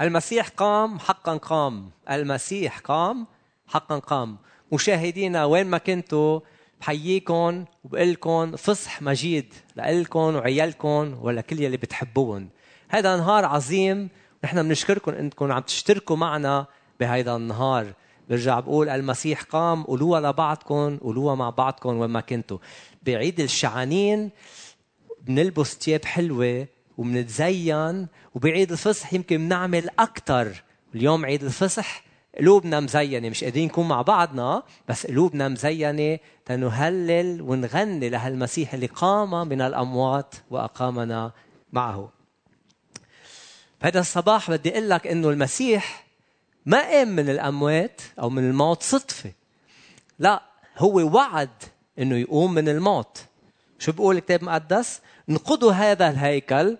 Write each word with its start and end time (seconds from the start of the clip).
المسيح 0.00 0.48
قام 0.48 0.98
حقا 0.98 1.36
قام. 1.36 1.90
المسيح 2.10 2.78
قام 2.78 3.26
حقا 3.66 3.98
قام. 3.98 4.38
مشاهدينا 4.72 5.44
وين 5.44 5.66
ما 5.66 5.78
كنتوا 5.78 6.40
بحييكم 6.80 7.64
وبقول 7.84 8.12
لكم 8.12 8.56
فصح 8.56 9.02
مجيد 9.02 9.54
لكم 9.76 10.18
وعيالكم 10.18 11.18
ولكل 11.22 11.60
يلي 11.60 11.76
بتحبوهم 11.76 12.48
هذا 12.88 13.16
نهار 13.16 13.44
عظيم. 13.44 14.08
نحن 14.44 14.62
بنشكركم 14.62 15.12
إنكم 15.12 15.52
عم 15.52 15.62
تشتركوا 15.62 16.16
معنا 16.16 16.66
بهذا 17.00 17.36
النهار. 17.36 17.92
برجع 18.28 18.60
بقول 18.60 18.88
المسيح 18.88 19.42
قام 19.42 19.82
قولوها 19.82 20.20
لبعضكم 20.20 20.96
قولوها 20.96 21.34
مع 21.34 21.50
بعضكم 21.50 21.96
وين 21.96 22.10
ما 22.10 22.20
كنتوا. 22.20 22.58
بعيد 23.02 23.40
الشعانين 23.40 24.30
بنلبس 25.22 25.74
ثياب 25.74 26.04
حلوة 26.04 26.66
وبنتزين 27.00 28.06
وبعيد 28.34 28.72
الفصح 28.72 29.14
يمكن 29.14 29.36
بنعمل 29.36 29.88
أكثر 29.98 30.62
اليوم 30.94 31.24
عيد 31.24 31.44
الفصح 31.44 32.04
قلوبنا 32.38 32.80
مزينة. 32.80 33.28
مش 33.28 33.44
قادرين 33.44 33.66
نكون 33.66 33.88
مع 33.88 34.02
بعضنا 34.02 34.62
بس 34.88 35.06
قلوبنا 35.06 35.48
مزينة 35.48 36.18
تنهلل 36.44 37.42
ونغني 37.42 38.08
لهالمسيح 38.08 38.74
اللي 38.74 38.86
قام 38.86 39.48
من 39.48 39.60
الأموات 39.60 40.34
وأقامنا 40.50 41.32
معه. 41.72 42.12
بهذا 43.82 44.00
الصباح 44.00 44.50
بدي 44.50 44.72
أقول 44.72 44.90
لك 44.90 45.06
إنه 45.06 45.30
المسيح 45.30 46.06
ما 46.66 46.80
قام 46.80 47.08
من 47.08 47.30
الأموات 47.30 48.00
أو 48.20 48.30
من 48.30 48.50
الموت 48.50 48.82
صدفة. 48.82 49.32
لا 50.18 50.42
هو 50.78 51.16
وعد 51.16 51.62
إنه 51.98 52.16
يقوم 52.16 52.54
من 52.54 52.68
الموت. 52.68 53.24
شو 53.78 53.92
بيقول 53.92 54.16
الكتاب 54.16 54.40
المقدس؟ 54.40 55.00
انقضوا 55.30 55.72
هذا 55.72 56.10
الهيكل 56.10 56.76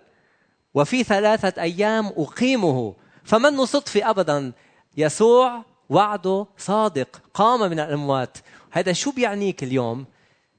وفي 0.73 1.03
ثلاثة 1.03 1.61
أيام 1.61 2.07
أقيمه. 2.07 2.95
فمنه 3.23 3.65
صدفة 3.65 4.09
أبدا؟ 4.09 4.51
يسوع 4.97 5.63
وعده 5.89 6.45
صادق 6.57 7.21
قام 7.33 7.59
من 7.59 7.79
الأموات. 7.79 8.37
هذا 8.71 8.93
شو 8.93 9.11
بيعنيك 9.11 9.63
اليوم؟ 9.63 10.05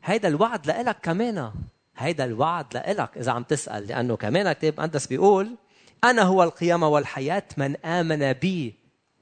هذا 0.01 0.29
الوعد 0.29 0.67
لإلك 0.67 0.97
كمان. 1.03 1.53
هذا 1.95 2.25
الوعد 2.25 2.67
لإلك. 2.75 3.11
إذا 3.17 3.33
عم 3.33 3.43
تسأل 3.43 3.87
لأنه 3.87 4.17
كمان 4.17 4.47
الكتاب 4.47 4.75
المقدس 4.75 5.07
بيقول 5.07 5.57
أنا 6.05 6.23
هو 6.23 6.43
القيامة 6.43 6.89
والحياة 6.89 7.45
من 7.57 7.77
آمن 7.77 8.33
بي 8.33 8.75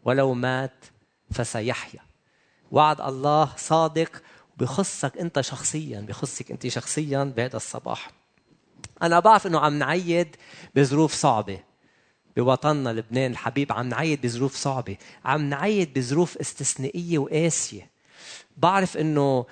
ولو 0.04 0.34
مات 0.34 0.84
فسيحيا. 1.30 2.00
وعد 2.70 3.00
الله 3.00 3.52
صادق 3.56 4.22
بخصك 4.56 5.18
أنت 5.18 5.40
شخصيا 5.40 6.00
بخصك 6.00 6.50
أنت 6.50 6.66
شخصيا 6.68 7.24
بهذا 7.24 7.56
الصباح. 7.56 8.19
أنا 9.02 9.20
بعرف 9.20 9.46
أنه 9.46 9.60
عم 9.60 9.78
نعيد 9.78 10.36
بظروف 10.74 11.14
صعبة. 11.14 11.58
بوطننا 12.36 12.90
لبنان 12.90 13.30
الحبيب 13.30 13.72
عم 13.72 13.88
نعيد 13.88 14.20
بظروف 14.20 14.56
صعبة. 14.56 14.96
عم 15.24 15.48
نعيد 15.48 15.98
بظروف 15.98 16.38
استثنائية 16.38 17.18
وقاسية. 17.18 17.90
بعرف 18.56 18.96
إنه 18.96 19.46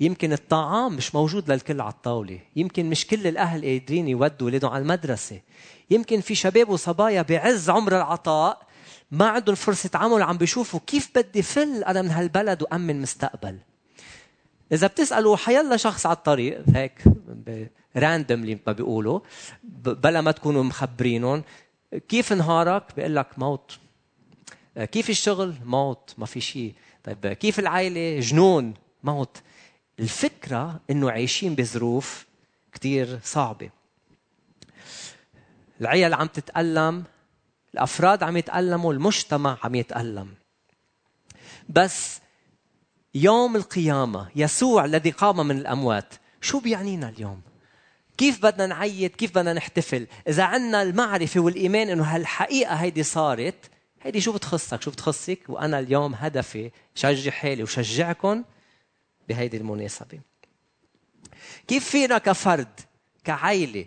يمكن 0.00 0.32
الطعام 0.32 0.96
مش 0.96 1.14
موجود 1.14 1.52
للكل 1.52 1.80
على 1.80 1.92
الطاولة. 1.92 2.40
يمكن 2.56 2.90
مش 2.90 3.06
كل 3.06 3.26
الأهل 3.26 3.64
قادرين 3.64 4.08
يودوا 4.08 4.46
ولادهم 4.46 4.70
على 4.70 4.82
المدرسة. 4.82 5.40
يمكن 5.90 6.20
في 6.20 6.34
شباب 6.34 6.68
وصبايا 6.68 7.22
بعز 7.22 7.70
عمر 7.70 7.96
العطاء 7.96 8.66
ما 9.10 9.28
عندهم 9.28 9.54
فرصة 9.54 9.90
عمل 9.94 10.22
عم 10.22 10.38
بيشوفوا 10.38 10.80
كيف 10.86 11.10
بدي 11.14 11.42
فل 11.42 11.84
أنا 11.84 12.02
من 12.02 12.10
هالبلد 12.10 12.62
وأمن 12.62 13.02
مستقبل. 13.02 13.58
إذا 14.72 14.86
بتسألوا 14.86 15.36
حيلا 15.36 15.76
شخص 15.76 16.06
على 16.06 16.16
الطريق 16.16 16.62
هيك 16.74 17.04
راندملي 17.96 18.58
ما 18.66 18.72
بيقولوا 18.72 19.20
بلا 19.62 20.20
ما 20.20 20.30
تكونوا 20.30 20.62
مخبرينهم 20.62 21.42
كيف 22.08 22.32
نهارك؟ 22.32 22.96
بيقول 22.96 23.16
لك 23.16 23.38
موت. 23.38 23.78
كيف 24.76 25.10
الشغل؟ 25.10 25.54
موت. 25.64 26.14
ما 26.18 26.26
في 26.26 26.40
شيء 26.40 26.74
طيب 27.04 27.26
كيف 27.26 27.58
العائلة؟ 27.58 28.20
جنون. 28.20 28.74
موت. 29.04 29.42
الفكرة 30.00 30.80
إنه 30.90 31.10
عايشين 31.10 31.54
بظروف 31.54 32.26
كثير 32.72 33.20
صعبة. 33.24 33.70
العيال 35.80 36.14
عم 36.14 36.26
تتألم 36.26 37.04
الأفراد 37.74 38.22
عم 38.22 38.36
يتألموا 38.36 38.92
المجتمع 38.92 39.58
عم 39.64 39.74
يتألم. 39.74 40.34
بس 41.68 42.20
يوم 43.14 43.56
القيامة 43.56 44.28
يسوع 44.36 44.84
الذي 44.84 45.10
قام 45.10 45.46
من 45.46 45.58
الأموات 45.58 46.14
شو 46.40 46.60
بيعنينا 46.60 47.08
اليوم؟ 47.08 47.40
كيف 48.18 48.42
بدنا 48.42 48.66
نعيد؟ 48.66 49.10
كيف 49.10 49.30
بدنا 49.30 49.52
نحتفل؟ 49.52 50.06
إذا 50.28 50.42
عندنا 50.42 50.82
المعرفة 50.82 51.40
والإيمان 51.40 51.88
إنه 51.88 52.04
هالحقيقة 52.04 52.74
هيدي 52.74 53.02
صارت 53.02 53.70
هيدي 54.02 54.20
شو 54.20 54.32
بتخصك؟ 54.32 54.82
شو 54.82 54.90
بتخصك؟ 54.90 55.38
وأنا 55.48 55.78
اليوم 55.78 56.14
هدفي 56.14 56.70
شجع 56.94 57.30
حالي 57.30 57.62
وشجعكم 57.62 58.44
بهيدي 59.28 59.56
المناسبة. 59.56 60.20
كيف 61.68 61.88
فينا 61.88 62.18
كفرد 62.18 62.80
كعائله 63.24 63.86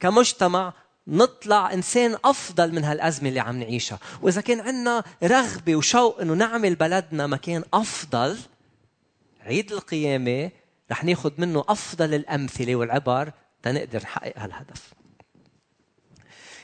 كمجتمع 0.00 0.72
نطلع 1.08 1.72
إنسان 1.72 2.16
أفضل 2.24 2.72
من 2.72 2.84
هالأزمة 2.84 3.28
اللي 3.28 3.40
عم 3.40 3.56
نعيشها. 3.56 3.98
وإذا 4.22 4.40
كان 4.40 4.60
عندنا 4.60 5.04
رغبة 5.22 5.76
وشوق 5.76 6.20
إنه 6.20 6.34
نعمل 6.34 6.74
بلدنا 6.74 7.26
مكان 7.26 7.64
أفضل 7.74 8.38
عيد 9.40 9.72
القيامة 9.72 10.50
رح 10.90 11.04
ناخذ 11.04 11.32
منه 11.38 11.64
أفضل 11.68 12.14
الأمثلة 12.14 12.76
والعبر 12.76 13.32
تنقدر 13.62 14.02
نحقق 14.02 14.32
هالهدف. 14.36 14.92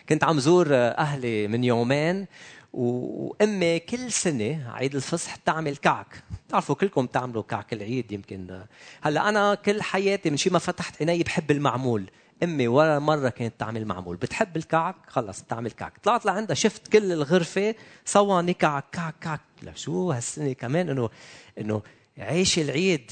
كنت 0.09 0.25
عم 0.25 0.41
زور 0.41 0.67
أهلي 0.75 1.49
من 1.49 1.65
يومين 1.65 2.27
وأمي 2.73 3.79
كل 3.79 4.13
سنة 4.13 4.73
عيد 4.73 4.95
الفصح 4.95 5.37
تعمل 5.37 5.77
كعك. 5.77 6.23
بتعرفوا 6.49 6.75
كلكم 6.75 7.07
تعملوا 7.07 7.43
كعك 7.43 7.73
العيد 7.73 8.13
يمكن. 8.13 8.65
هلأ 9.03 9.29
أنا 9.29 9.55
كل 9.55 9.83
حياتي 9.83 10.31
من 10.31 10.37
شي 10.37 10.51
ما 10.51 10.59
فتحت 10.59 11.03
عيني 11.03 11.23
بحب 11.23 11.51
المعمول. 11.51 12.11
أمي 12.43 12.69
ولا 12.69 12.99
مرة 12.99 13.29
كانت 13.29 13.61
تعمل 13.61 13.85
معمول. 13.85 14.17
بتحب 14.17 14.57
الكعك؟ 14.57 14.97
خلص 15.09 15.43
بتعمل 15.43 15.71
كعك. 15.71 15.99
طلعت 16.03 16.27
لعندها 16.27 16.55
شفت 16.55 16.89
كل 16.89 17.13
الغرفة 17.13 17.75
صواني 18.05 18.55
كعك 18.55 18.85
كعك 18.93 19.15
كعك. 19.21 19.41
لا 19.63 19.75
شو 19.75 20.13
هالسنة 20.13 20.53
كمان؟ 20.53 20.89
إنه 20.89 21.11
إنه 21.59 21.83
عيش 22.19 22.59
العيد. 22.59 23.11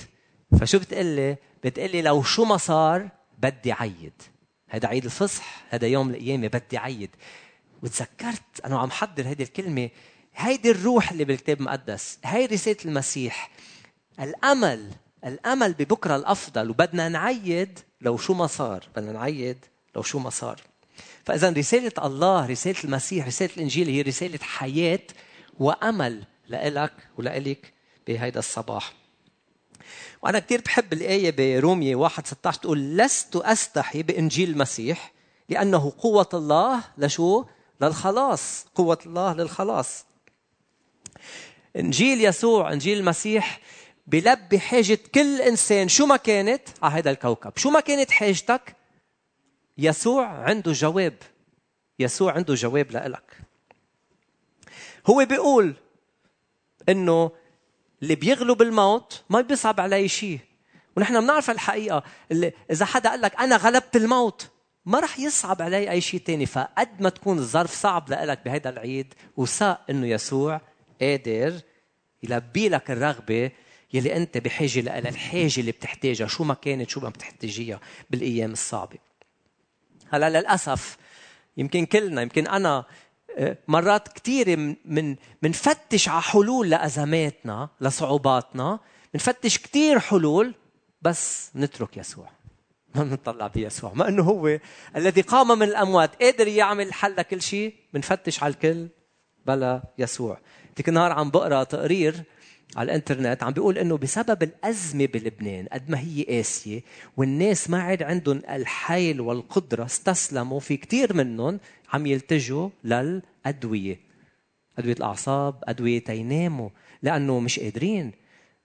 فشو 0.61 0.79
بتقلي؟ 0.79 1.37
بتقلي 1.65 2.03
لو 2.03 2.23
شو 2.23 2.45
ما 2.45 2.57
صار 2.57 3.09
بدي 3.39 3.73
عيد. 3.73 4.23
هذا 4.71 4.89
عيد 4.89 5.05
الفصح 5.05 5.65
هذا 5.71 5.87
يوم 5.87 6.11
القيامة 6.11 6.47
بدي 6.47 6.79
عيد. 6.79 7.11
وتذكرت 7.83 8.61
أنا 8.65 8.79
عم 8.79 8.91
حضر 8.91 9.29
هذه 9.31 9.43
الكلمة. 9.43 9.91
هيدي 10.37 10.71
الروح 10.71 11.11
اللي 11.11 11.25
بالكتاب 11.25 11.61
المقدس 11.61 12.19
هاي 12.25 12.47
رسالة 12.47 12.77
المسيح. 12.85 13.51
الأمل 14.21 14.93
الأمل 15.25 15.73
ببكرة 15.73 16.17
الأفضل 16.17 16.71
وبدنا 16.71 17.09
نعيد 17.09 17.79
لو 18.01 18.17
شو 18.17 18.35
ما 18.35 18.47
صار 18.47 18.89
بدنا 18.97 19.13
نعيد 19.13 19.65
لو 19.97 20.03
شو 20.03 20.19
ما 20.19 20.31
صار. 20.31 20.61
فإذا 21.25 21.51
رسالة 21.51 21.93
الله 22.05 22.47
رسالة 22.47 22.85
المسيح 22.85 23.27
رسالة 23.27 23.51
الإنجيل 23.57 23.89
هي 23.89 24.03
رسالة 24.03 24.39
حياة 24.43 25.01
وأمل 25.59 26.25
لإلك 26.49 26.93
ولإلك 27.19 27.73
بهيدا 28.07 28.39
الصباح. 28.39 28.93
وأنا 30.23 30.39
كثير 30.39 30.61
بحب 30.61 30.93
الآية 30.93 31.59
برومية 31.59 31.97
1 31.97 32.27
16 32.27 32.61
تقول 32.61 32.97
لست 32.97 33.37
أستحي 33.37 34.03
بإنجيل 34.03 34.51
المسيح 34.51 35.13
لأنه 35.49 35.93
قوة 35.99 36.29
الله 36.35 36.81
لشو؟ 36.99 37.45
للخلاص 37.81 38.67
قوة 38.75 38.99
الله 39.07 39.33
للخلاص. 39.33 40.05
إنجيل 41.77 42.25
يسوع 42.25 42.73
إنجيل 42.73 42.99
المسيح 42.99 43.61
بلبي 44.09 44.61
حاجة 44.61 44.99
كل 45.15 45.41
إنسان 45.41 45.89
شو 45.89 46.07
ما 46.07 46.17
كانت؟ 46.17 46.69
على 46.83 46.95
هذا 46.95 47.11
الكوكب. 47.11 47.53
شو 47.57 47.71
ما 47.71 47.81
كانت 47.81 48.11
حاجتك؟ 48.11 48.77
يسوع 49.79 50.27
عنده 50.27 50.73
جواب. 50.73 51.15
يسوع 51.99 52.33
عنده 52.33 52.55
جواب 52.55 52.91
لإلك. 52.91 53.39
هو 55.07 55.25
بيقول 55.25 55.75
إنه 56.89 57.31
اللي 58.03 58.15
بيغلب 58.15 58.63
الموت 58.63 59.23
ما 59.31 59.41
بيصعب 59.41 59.81
عليه 59.81 60.07
شيء. 60.07 60.39
ونحن 60.97 61.21
بنعرف 61.21 61.51
الحقيقة 61.51 62.03
اللي 62.33 62.53
إذا 62.71 62.85
حدا 62.85 63.11
قال 63.11 63.21
لك 63.21 63.41
أنا 63.41 63.57
غلبت 63.57 63.97
الموت 63.97 64.49
ما 64.87 65.01
رح 65.01 65.19
يصعب 65.19 65.63
علي 65.63 65.91
أي 65.91 66.01
شيء 66.01 66.21
تاني. 66.21 66.47
فقد 66.47 67.01
ما 67.01 67.09
تكون 67.09 67.39
الظرف 67.39 67.75
صعب 67.75 68.11
لك 68.11 68.45
بهذا 68.45 68.71
العيد 68.71 69.15
وثق 69.37 69.81
إنه 69.91 70.07
يسوع 70.07 70.61
قادر 71.01 71.61
يلبي 72.23 72.69
لك 72.69 72.91
الرغبة 72.91 73.51
يلي 73.93 74.17
أنت 74.17 74.39
بحاجة 74.39 74.81
لها 74.81 74.99
الحاجة 74.99 75.61
اللي 75.61 75.73
بتحتاجها 75.73 76.27
شو 76.27 76.45
ما 76.45 76.55
كانت 76.55 76.91
شو 76.91 77.01
ما 77.01 77.09
بتحتاجيها 77.09 77.81
بالأيام 78.11 78.53
الصعبة. 78.53 78.99
هلا 80.11 80.31
للأسف 80.31 80.97
يمكن 81.57 81.87
كلنا 81.87 82.23
يمكن 82.23 82.47
أنا 82.47 82.85
مرات 83.69 84.09
كثيره 84.09 84.77
من 84.85 85.17
منفتش 85.43 86.09
على 86.09 86.23
حلول 86.23 86.71
لأزماتنا 86.71 87.69
لصعوباتنا 87.81 88.79
منفتش 89.15 89.59
كثير 89.59 89.99
حلول 89.99 90.55
بس 91.03 91.51
نترك 91.57 91.97
يسوع. 91.97 92.31
ما 92.95 93.05
بنطلع 93.05 93.47
بيسوع. 93.47 93.93
ما 93.95 94.09
إنه 94.09 94.23
هو 94.23 94.59
الذي 94.97 95.21
قام 95.21 95.59
من 95.59 95.69
الأموات 95.69 96.23
قادر 96.23 96.49
يعمل 96.49 96.93
حل 96.93 97.17
لكل 97.17 97.43
شيء 97.43 97.75
بنفتش 97.95 98.43
على 98.43 98.55
الكل 98.55 98.89
بلا 99.47 99.83
يسوع. 99.99 100.41
ديك 100.77 100.89
النهار 100.89 101.13
عم 101.13 101.31
بقرأ 101.31 101.65
تقرير 101.65 102.23
على 102.77 102.87
الإنترنت 102.87 103.43
عم 103.43 103.53
بيقول 103.53 103.79
إنه 103.79 103.97
بسبب 103.97 104.43
الأزمة 104.43 105.07
بلبنان 105.07 105.67
قد 105.73 105.91
ما 105.91 105.99
هي 106.01 106.23
قاسية 106.23 106.83
والناس 107.17 107.71
ما 107.71 107.83
عاد 107.83 108.03
عندهم 108.03 108.43
الحيل 108.51 109.21
والقدرة 109.21 109.85
استسلموا 109.85 110.61
في 110.61 110.77
كثير 110.77 111.15
منهم 111.15 111.61
عم 111.93 112.07
يلتجوا 112.07 112.69
للأدوية. 112.85 114.01
أدوية 114.79 114.93
الأعصاب 114.93 115.55
أدوية 115.65 115.99
تيناموا 116.05 116.69
لأنه 117.03 117.41
مش 117.41 117.61
قادرين. 117.61 118.13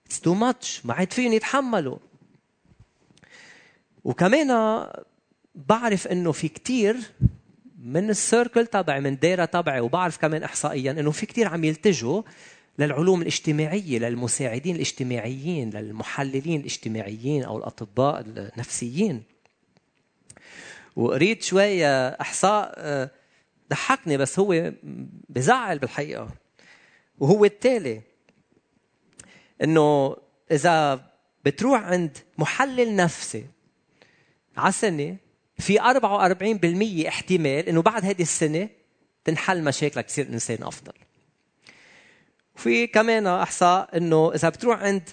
it's 0.06 0.20
too 0.20 0.34
much 0.34 0.86
ما 0.86 0.94
عاد 0.94 1.12
فيهم 1.12 1.32
يتحملوا. 1.32 1.98
وكمان 4.04 4.86
بعرف 5.54 6.06
إنه 6.06 6.32
في 6.32 6.48
كثير 6.48 6.96
من 7.78 8.10
ال 8.10 8.18
circle 8.18 8.66
تبعي 8.66 9.00
من 9.00 9.18
دايرة 9.18 9.44
تبعي 9.44 9.80
وبعرف 9.80 10.18
كمان 10.18 10.42
احصائيا 10.42 10.92
إنه 10.92 11.10
في 11.10 11.26
كثير 11.26 11.48
عم 11.48 11.64
يلتجوا 11.64 12.22
للعلوم 12.78 13.22
الاجتماعية 13.22 13.98
للمساعدين 13.98 14.74
الاجتماعيين 14.74 15.70
للمحللين 15.70 16.60
الاجتماعيين 16.60 17.44
أو 17.44 17.58
الأطباء 17.58 18.20
النفسيين. 18.26 19.22
وقريت 20.96 21.42
شوي 21.42 21.86
إحصاء 21.86 22.74
آه، 22.76 23.10
ضحكني 23.70 24.16
بس 24.16 24.38
هو 24.38 24.72
بزعل 25.28 25.78
بالحقيقة. 25.78 26.28
وهو 27.18 27.44
التالي 27.44 28.00
إنه 29.62 30.16
إذا 30.50 31.04
بتروح 31.44 31.82
عند 31.82 32.18
محلل 32.38 32.96
نفسي 32.96 33.46
على 34.56 34.72
سنه 34.72 35.16
في 35.58 35.80
44% 35.80 37.08
احتمال 37.08 37.68
إنه 37.68 37.82
بعد 37.82 38.04
هذه 38.04 38.22
السنة 38.22 38.68
تنحل 39.24 39.64
مشاكلك 39.64 40.06
تصير 40.06 40.28
انسان 40.28 40.62
أفضل. 40.62 40.92
وفي 42.56 42.86
كمان 42.86 43.26
أحصاء 43.26 43.96
إنه 43.96 44.32
إذا 44.34 44.48
بتروح 44.48 44.82
عند 44.82 45.08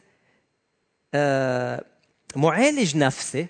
آه، 1.13 1.85
معالج 2.35 2.97
نفسي 2.97 3.47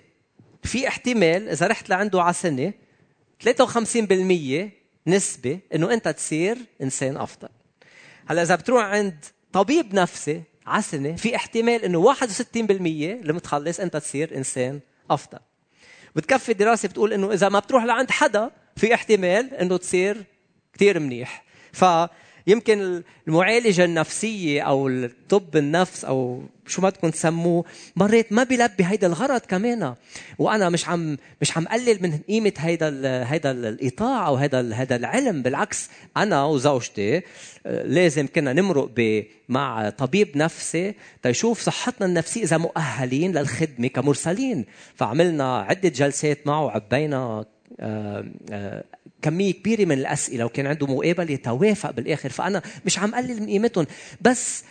في 0.62 0.88
احتمال 0.88 1.48
إذا 1.48 1.66
رحت 1.66 1.88
لعنده 1.88 2.22
على 2.22 2.32
سنة 2.32 2.72
53% 3.44 4.70
نسبة 5.06 5.58
إنه 5.74 5.92
أنت 5.92 6.08
تصير 6.08 6.58
إنسان 6.82 7.16
أفضل. 7.16 7.48
هلأ 8.26 8.42
إذا 8.42 8.54
بتروح 8.54 8.84
عند 8.84 9.24
طبيب 9.52 9.94
نفسي 9.94 10.42
على 10.66 10.82
سنة 10.82 11.16
في 11.16 11.36
احتمال 11.36 11.84
إنه 11.84 12.14
61% 12.14 12.20
المتخلص 12.56 13.80
أنت 13.80 13.96
تصير 13.96 14.36
إنسان 14.36 14.80
أفضل. 15.10 15.38
بتكفي 16.16 16.52
الدراسة 16.52 16.88
بتقول 16.88 17.12
إنه 17.12 17.32
إذا 17.32 17.48
ما 17.48 17.58
بتروح 17.58 17.84
لعند 17.84 18.10
حدا 18.10 18.50
في 18.76 18.94
احتمال 18.94 19.54
إنه 19.54 19.76
تصير 19.76 20.24
كثير 20.74 20.98
منيح. 20.98 21.44
ف 21.72 21.84
يمكن 22.46 23.02
المعالجة 23.28 23.84
النفسية 23.84 24.62
أو 24.62 24.88
الطب 24.88 25.56
النفس 25.56 26.04
أو 26.04 26.42
شو 26.66 26.82
ما 26.82 26.88
بدكم 26.88 27.10
تسموه 27.10 27.64
مرات 27.96 28.32
ما 28.32 28.44
بيلبي 28.44 28.84
هيدا 28.84 29.06
الغرض 29.06 29.40
كمان. 29.40 29.94
وأنا 30.38 30.68
مش 30.68 30.88
عم 30.88 31.16
مش 31.40 31.56
عم 31.56 31.68
قلل 31.68 31.98
من 32.02 32.18
قيمة 32.28 32.52
هيدا 32.58 32.88
هيدا 33.32 33.50
الإيطاع 33.50 34.26
أو 34.26 34.36
هيدا 34.36 34.80
هيدا 34.80 34.96
العلم. 34.96 35.42
بالعكس 35.42 35.90
أنا 36.16 36.44
وزوجتي 36.44 37.16
آه، 37.66 37.82
لازم 37.82 38.26
كنا 38.26 38.52
نمرق 38.52 38.90
مع 39.48 39.90
طبيب 39.90 40.36
نفسي 40.36 40.94
تيشوف 41.22 41.60
صحتنا 41.60 42.06
النفسية 42.06 42.42
إذا 42.42 42.58
مؤهلين 42.58 43.32
للخدمة 43.32 43.88
كمرسلين. 43.88 44.64
فعملنا 44.94 45.58
عدة 45.58 45.88
جلسات 45.88 46.46
معه 46.46 46.64
وعبينا 46.64 47.44
آه، 47.80 48.24
آه، 48.50 48.84
كمية 49.22 49.52
كبيرة 49.52 49.84
من 49.84 49.92
الأسئلة 49.92 50.44
وكان 50.44 50.66
عنده 50.66 50.86
مقابلة 50.86 51.36
توافق 51.36 51.90
بالآخر. 51.90 52.28
فأنا 52.30 52.62
مش 52.86 52.98
عم 52.98 53.14
قلل 53.14 53.40
من 53.40 53.46
قيمتهم. 53.46 53.86
بس 54.20 54.64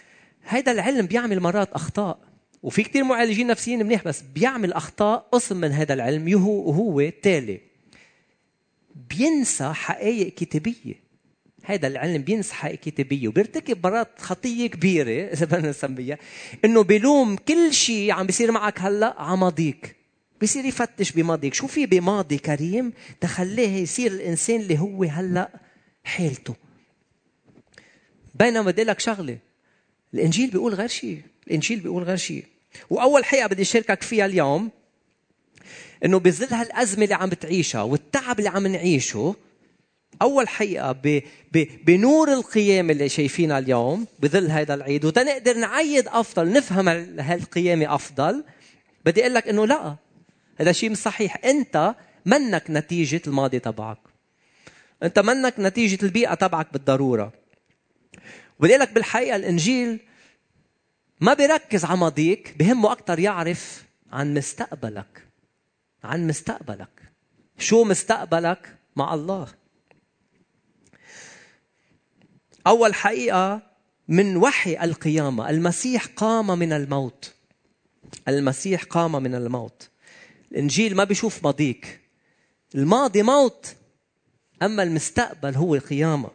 هيدا 0.48 0.71
العلم 0.71 1.06
بيعمل 1.06 1.39
مرات 1.39 1.74
أخطاء. 1.74 2.19
وفي 2.63 2.83
كتير 2.83 3.03
معالجين 3.03 3.48
نفسيين 3.48 3.86
منيح 3.86 4.03
بس 4.03 4.24
بيعمل 4.36 4.74
أخطاء 4.74 5.27
قسم 5.31 5.57
من 5.57 5.71
هذا 5.71 5.94
العلم 5.94 6.44
وهو 6.45 7.00
التالي 7.00 7.62
بينسى 9.09 9.74
حقائق 9.74 10.33
كتابية. 10.33 11.12
هذا 11.63 11.88
العلم 11.88 12.21
بينسى 12.21 12.54
حقائق 12.54 12.80
كتابية. 12.80 13.27
وبيرتكب 13.27 13.88
مرات 13.88 14.07
خطية 14.19 14.68
كبيرة 14.68 15.33
إذا 15.33 15.45
بدنا 15.45 15.69
نسميها 15.69 16.18
إنه 16.65 16.83
بيلوم 16.83 17.36
كل 17.36 17.74
شيء 17.74 18.12
عم 18.12 18.25
بيصير 18.25 18.51
معك 18.51 18.80
هلأ 18.80 19.21
على 19.21 19.38
ماضيك 19.38 20.00
بصير 20.41 20.65
يفتش 20.65 21.11
بماضيك. 21.11 21.53
شو 21.53 21.67
في 21.67 21.85
بماضي 21.85 22.38
كريم 22.38 22.93
تخليه 23.21 23.81
يصير 23.81 24.11
الإنسان 24.11 24.61
اللي 24.61 24.79
هو 24.79 25.03
هلأ 25.03 25.49
حالته 26.03 26.55
بينما 28.35 28.61
بدي 28.61 28.83
لك 28.83 28.99
شغلة. 28.99 29.38
الإنجيل 30.13 30.49
بيقول 30.49 30.73
غير 30.73 30.88
شيء. 30.88 31.21
الإنجيل 31.47 31.79
بيقول 31.79 32.03
غير 32.03 32.17
شيء. 32.17 32.45
وأول 32.89 33.25
حقيقه 33.25 33.47
بدي 33.47 33.61
اشاركك 33.61 34.01
فيها 34.01 34.25
اليوم 34.25 34.71
إنه 36.05 36.19
بظل 36.19 36.53
هالأزمة 36.53 37.03
اللي 37.03 37.15
عم 37.15 37.29
بتعيشها 37.29 37.81
والتعب 37.81 38.39
اللي 38.39 38.49
عم 38.49 38.67
نعيشه 38.67 39.35
أول 40.21 40.47
حقيقه 40.47 40.91
ب... 40.91 41.21
ب... 41.51 41.67
بنور 41.85 42.33
القيامة 42.33 42.91
اللي 42.94 43.09
شايفينها 43.09 43.59
اليوم 43.59 44.07
بظل 44.19 44.51
هذا 44.51 44.73
العيد. 44.73 45.05
وتنقدر 45.05 45.57
نعيد 45.57 46.07
أفضل 46.07 46.51
نفهم 46.51 46.87
هالقيامة 47.19 47.95
أفضل. 47.95 48.44
بدي 49.05 49.21
أقول 49.21 49.33
لك 49.33 49.47
إنه 49.47 49.67
لأ. 49.67 49.95
هذا 50.61 50.71
شيء 50.71 50.89
مش 50.89 50.97
صحيح. 50.97 51.45
انت 51.45 51.95
منك 52.25 52.63
نتيجة 52.69 53.21
الماضي 53.27 53.59
تبعك. 53.59 53.97
انت 55.03 55.19
منك 55.19 55.53
نتيجة 55.59 56.05
البيئة 56.05 56.33
تبعك 56.33 56.73
بالضرورة. 56.73 57.33
بدي 58.59 58.77
لك 58.77 58.91
بالحقيقة 58.93 59.35
الإنجيل 59.35 59.99
ما 61.19 61.33
بيركز 61.33 61.85
على 61.85 61.97
ماضيك 61.97 62.55
بهمه 62.57 62.91
أكثر 62.91 63.19
يعرف 63.19 63.85
عن 64.11 64.33
مستقبلك. 64.33 65.27
عن 66.03 66.27
مستقبلك. 66.27 67.11
شو 67.57 67.83
مستقبلك 67.83 68.77
مع 68.95 69.13
الله. 69.13 69.47
أول 72.67 72.93
حقيقة 72.93 73.61
من 74.07 74.37
وحي 74.37 74.83
القيامة 74.83 75.49
المسيح 75.49 76.05
قام 76.05 76.59
من 76.59 76.73
الموت. 76.73 77.33
المسيح 78.27 78.83
قام 78.83 79.23
من 79.23 79.35
الموت. 79.35 79.90
الإنجيل 80.51 80.95
ما 80.95 81.03
بيشوف 81.03 81.44
ماضيك. 81.44 82.00
الماضي 82.75 83.24
موت 83.24 83.75
أما 84.63 84.83
المستقبل 84.83 85.56
هو 85.56 85.75
القيامة. 85.75 86.30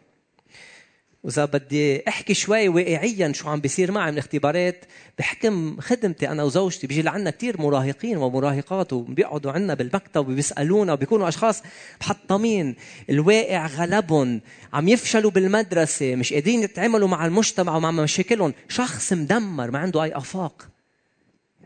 وإذا 1.23 1.45
بدي 1.45 2.07
أحكي 2.07 2.33
شوي 2.33 2.69
واقعيا 2.69 3.33
شو 3.33 3.49
عم 3.49 3.59
بيصير 3.59 3.91
معي 3.91 4.11
من 4.11 4.17
اختبارات 4.17 4.85
بحكم 5.19 5.79
خدمتي 5.79 6.29
أنا 6.29 6.43
وزوجتي 6.43 6.87
بيجي 6.87 7.01
لعنا 7.01 7.29
كثير 7.29 7.61
مراهقين 7.61 8.17
ومراهقات 8.17 8.93
وبيقعدوا 8.93 9.51
عنا 9.51 9.73
بالمكتب 9.73 10.27
وبيسألونا 10.29 10.93
وبيكونوا 10.93 11.27
أشخاص 11.27 11.63
محطمين. 12.01 12.75
الواقع 13.09 13.67
غلبهم 13.67 14.41
عم 14.73 14.87
يفشلوا 14.87 15.31
بالمدرسة 15.31 16.15
مش 16.15 16.33
قادرين 16.33 16.63
يتعاملوا 16.63 17.07
مع 17.07 17.25
المجتمع 17.25 17.75
ومع 17.75 17.91
مشاكلهم. 17.91 18.53
شخص 18.69 19.13
مدمر 19.13 19.71
ما 19.71 19.79
عنده 19.79 20.03
أي 20.03 20.11
آفاق. 20.11 20.67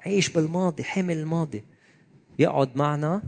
عايش 0.05 0.29
بالماضي 0.29 0.83
حامل 0.83 1.17
الماضي. 1.17 1.63
يقعد 2.39 2.77
معنا 2.77 3.21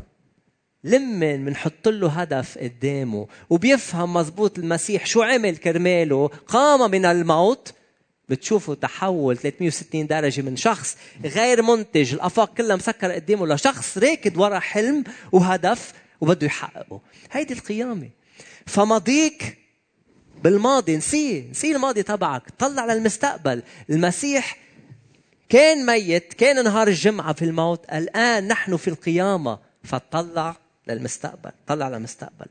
لما 0.84 1.36
بنحط 1.36 1.88
له 1.88 2.10
هدف 2.10 2.58
قدامه 2.58 3.28
وبيفهم 3.50 4.14
مزبوط 4.14 4.60
المسيح 4.60 5.06
شو 5.06 5.22
عمل 5.22 5.58
كرماله. 5.58 6.28
قام 6.28 6.92
من 6.92 7.06
الموت. 7.06 7.74
بتشوفوا 8.30 8.76
تحول 8.76 9.38
360 9.38 10.08
درجة 10.08 10.42
من 10.42 10.56
شخص 10.56 10.98
غير 11.24 11.62
منتج. 11.62 12.14
الآفاق 12.14 12.54
كلها 12.54 12.76
مسكرة 12.76 13.14
قدامه 13.14 13.48
لشخص 13.48 13.98
راكد 13.98 14.38
ورا 14.38 14.60
حلم 14.60 15.04
وهدف 15.32 15.94
وبده 16.22 16.48
يحققه. 16.48 17.02
هيدي 17.32 17.54
القيامة. 17.54 18.10
فماضيك 18.66 19.58
بالماضي. 20.44 20.98
نسيه. 20.98 21.50
نسيه 21.50 21.76
الماضي 21.76 22.04
تبعك. 22.04 22.44
طلع 22.60 22.94
للمستقبل. 22.94 23.64
المسيح 23.90 24.58
كان 25.50 25.86
ميت 25.86 26.34
كان 26.34 26.64
نهار 26.64 26.88
الجمعة 26.88 27.34
في 27.34 27.46
الموت 27.46 27.86
الآن 27.94 28.48
نحن 28.48 28.78
في 28.78 28.88
القيامة. 28.88 29.60
فطلع 29.84 30.56
للمستقبل 30.88 31.52
طلع 31.68 31.90
للمستقبل. 31.90 32.46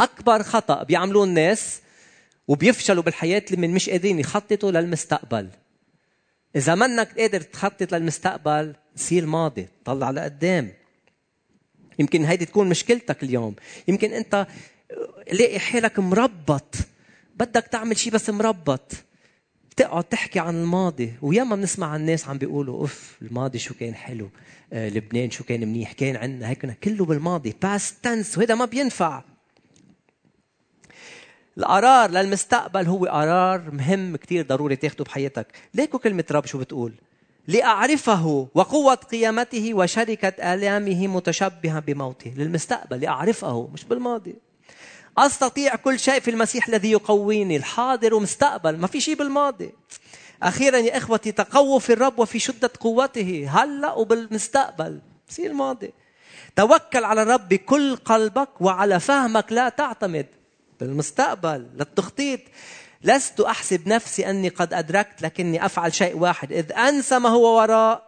أكبر 0.00 0.42
خطأ 0.42 0.82
بيعملوه 0.82 1.24
الناس 1.24 1.80
وبيفشلوا 2.48 3.02
بالحياة 3.02 3.42
من 3.50 3.70
مش 3.70 3.90
قادرين 3.90 4.18
يخططوا 4.18 4.70
للمستقبل. 4.70 5.48
إذا 6.56 6.74
منك 6.74 7.18
قادر 7.18 7.40
تخطط 7.40 7.94
للمستقبل 7.94 8.74
سير 8.96 9.26
ماضي 9.26 9.68
طلع 9.84 10.10
لقدام. 10.10 10.72
يمكن 11.98 12.24
هيدي 12.24 12.44
تكون 12.44 12.68
مشكلتك 12.68 13.22
اليوم. 13.22 13.54
يمكن 13.88 14.12
أنت 14.12 14.46
لاقي 15.32 15.58
حالك 15.58 15.98
مربط. 15.98 16.74
بدك 17.36 17.66
تعمل 17.66 17.96
شيء 17.96 18.12
بس 18.12 18.30
مربط. 18.30 18.92
بتقعد 19.76 20.04
تحكي 20.04 20.38
عن 20.38 20.54
الماضي 20.54 21.12
وياما 21.22 21.56
بنسمع 21.56 21.86
عن 21.86 22.00
الناس 22.00 22.28
عم 22.28 22.38
بيقولوا 22.38 22.80
أوف 22.80 23.16
الماضي 23.22 23.58
شو 23.58 23.74
كان 23.74 23.94
حلو 23.94 24.28
آه 24.72 24.88
لبنان 24.88 25.30
شو 25.30 25.44
كان 25.44 25.60
منيح 25.60 25.92
كان 25.92 26.16
عندنا 26.16 26.48
هيك 26.48 26.78
كله 26.84 27.04
بالماضي 27.04 27.54
باست 27.62 28.04
تنس 28.04 28.38
وهذا 28.38 28.54
ما 28.54 28.64
بينفع. 28.64 29.22
القرار 31.58 32.10
للمستقبل 32.10 32.86
هو 32.86 33.06
قرار 33.06 33.70
مهم 33.70 34.16
كتير 34.16 34.46
ضروري 34.46 34.76
تاخده 34.76 35.04
بحياتك. 35.04 35.46
ليكو 35.74 35.98
كلمة 35.98 36.24
رب 36.30 36.46
شو 36.46 36.58
بتقول؟ 36.58 36.92
لأعرفه 37.48 38.48
وقوة 38.54 38.94
قيامته 38.94 39.74
وشركة 39.74 40.54
آلامه 40.54 41.06
متشبهة 41.06 41.80
بموته. 41.80 42.34
للمستقبل 42.36 43.00
لأعرفه 43.00 43.68
مش 43.74 43.84
بالماضي. 43.84 44.34
أستطيع 45.18 45.74
كل 45.74 45.98
شيء 45.98 46.20
في 46.20 46.30
المسيح 46.30 46.68
الذي 46.68 46.90
يقويني. 46.90 47.56
الحاضر 47.56 48.14
ومستقبل. 48.14 48.76
ما 48.76 48.86
في 48.86 49.00
شيء 49.00 49.14
بالماضي. 49.14 49.72
أخيرا 50.42 50.78
يا 50.78 50.96
إخوتي 50.96 51.32
تقووا 51.32 51.78
في 51.78 51.92
الرب 51.92 52.18
وفي 52.18 52.38
شدة 52.38 52.70
قوته. 52.80 53.48
هلأ 53.50 53.92
وبالمستقبل. 53.92 55.00
بصير 55.28 55.50
الماضي 55.50 55.92
توكل 56.56 57.04
على 57.04 57.22
الرب 57.22 57.48
بكل 57.48 57.96
قلبك 57.96 58.60
وعلى 58.60 59.00
فهمك 59.00 59.52
لا 59.52 59.68
تعتمد. 59.68 60.26
بالمستقبل. 60.80 61.70
للتخطيط 61.74 62.40
لست 63.02 63.40
أحسب 63.40 63.88
نفسي 63.88 64.30
أني 64.30 64.48
قد 64.48 64.74
أدركت 64.74 65.22
لكني 65.22 65.66
أفعل 65.66 65.94
شيء 65.94 66.16
واحد. 66.16 66.52
إذ 66.52 66.72
أنسى 66.72 67.18
ما 67.18 67.28
هو 67.28 67.56
وراء 67.56 68.06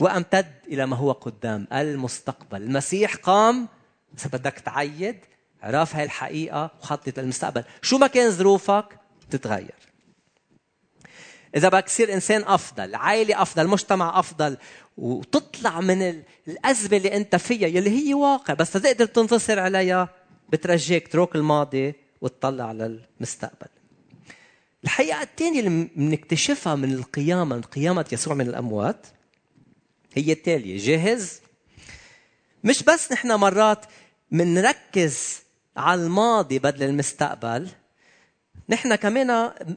وأمتد 0.00 0.52
إلى 0.68 0.86
ما 0.86 0.96
هو 0.96 1.12
قدام. 1.12 1.66
المستقبل. 1.72 2.62
المسيح 2.62 3.16
قام. 3.16 3.68
إذا 4.18 4.28
بدك 4.38 4.58
تعيد. 4.58 5.18
عرف 5.64 5.96
هاي 5.96 6.04
الحقيقة 6.04 6.70
وخطط 6.80 7.18
للمستقبل. 7.18 7.64
شو 7.82 7.98
ما 7.98 8.06
كان 8.06 8.30
ظروفك 8.30 8.98
تتغير. 9.30 9.74
إذا 11.56 11.68
بدك 11.68 11.84
تصير 11.84 12.14
إنسان 12.14 12.42
أفضل 12.42 12.94
عائلة 12.94 13.42
أفضل 13.42 13.68
مجتمع 13.68 14.18
أفضل 14.18 14.56
وتطلع 14.96 15.80
من 15.80 16.22
الأزمة 16.48 16.96
اللي 16.96 17.16
أنت 17.16 17.36
فيها 17.36 17.68
يلي 17.68 17.90
هي 17.90 18.14
واقع 18.14 18.54
بس 18.54 18.72
تقدر 18.72 19.06
تنتصر 19.06 19.58
عليها 19.60 20.08
بترجيك 20.48 21.08
تروك 21.08 21.36
الماضي 21.36 21.94
وتطلع 22.20 22.72
للمستقبل. 22.72 23.68
الحقيقة 24.84 25.22
الثانية 25.22 25.60
اللي 25.60 25.88
بنكتشفها 25.96 26.74
من 26.74 26.92
القيامة 26.92 27.44
من 27.56 27.62
قيامة 27.62 28.06
يسوع 28.12 28.34
من 28.34 28.48
الأموات 28.48 29.06
هي 30.14 30.32
التالية 30.32 30.78
جاهز؟ 30.86 31.40
مش 32.64 32.82
بس 32.82 33.12
نحن 33.12 33.32
مرات 33.32 33.86
منركز 34.30 35.43
على 35.76 36.02
الماضي 36.02 36.58
بدل 36.58 36.82
المستقبل. 36.82 37.68
نحن 38.68 38.94
كمان 38.94 39.26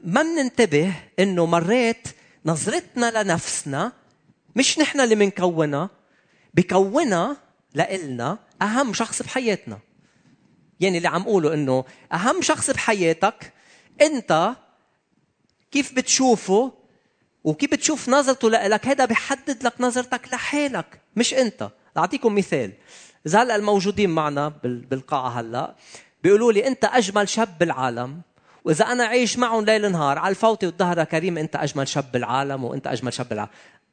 ما 0.04 0.22
بننتبه 0.22 0.94
إنه 1.18 1.46
مرات 1.46 2.08
نظرتنا 2.46 3.22
لنفسنا 3.22 3.92
مش 4.56 4.78
نحن 4.78 5.00
اللي 5.00 5.14
بنكونها 5.14 5.90
بكونها 6.54 7.36
لإلنا 7.74 8.38
أهم 8.62 8.92
شخص 8.92 9.22
بحياتنا. 9.22 9.78
يعني 10.80 10.96
اللي 10.96 11.08
عم 11.08 11.22
قوله 11.22 11.54
إنه 11.54 11.84
أهم 12.12 12.42
شخص 12.42 12.70
بحياتك 12.70 13.52
أنت 14.02 14.52
كيف 15.70 15.94
بتشوفه 15.94 16.72
وكيف 17.44 17.70
بتشوف 17.70 18.08
نظرته 18.08 18.50
لك 18.50 18.86
هذا 18.86 19.04
بيحدد 19.04 19.62
لك 19.62 19.80
نظرتك 19.80 20.28
لحالك 20.32 21.00
مش 21.16 21.34
أنت. 21.34 21.70
أعطيكم 21.96 22.34
مثال. 22.34 22.72
اذا 23.28 23.42
هلا 23.42 23.56
الموجودين 23.56 24.10
معنا 24.10 24.48
بالقاعة 24.62 25.28
هلا. 25.28 25.74
بيقولوا 26.22 26.52
لي 26.52 26.66
أنت 26.66 26.84
أجمل 26.84 27.28
شاب 27.28 27.58
بالعالم 27.58 28.20
وإذا 28.64 28.84
أنا 28.84 29.04
عايش 29.04 29.38
معهم 29.38 29.64
ليل 29.64 29.92
نهار 29.92 30.18
على 30.18 30.30
الفوتة 30.30 30.66
والظهر 30.66 31.04
كريم 31.04 31.38
أنت 31.38 31.56
أجمل 31.56 31.88
شاب 31.88 32.12
بالعالم 32.12 32.64
وأنت 32.64 32.86
أجمل 32.86 33.12
شاب 33.12 33.28
بالعالم 33.28 33.50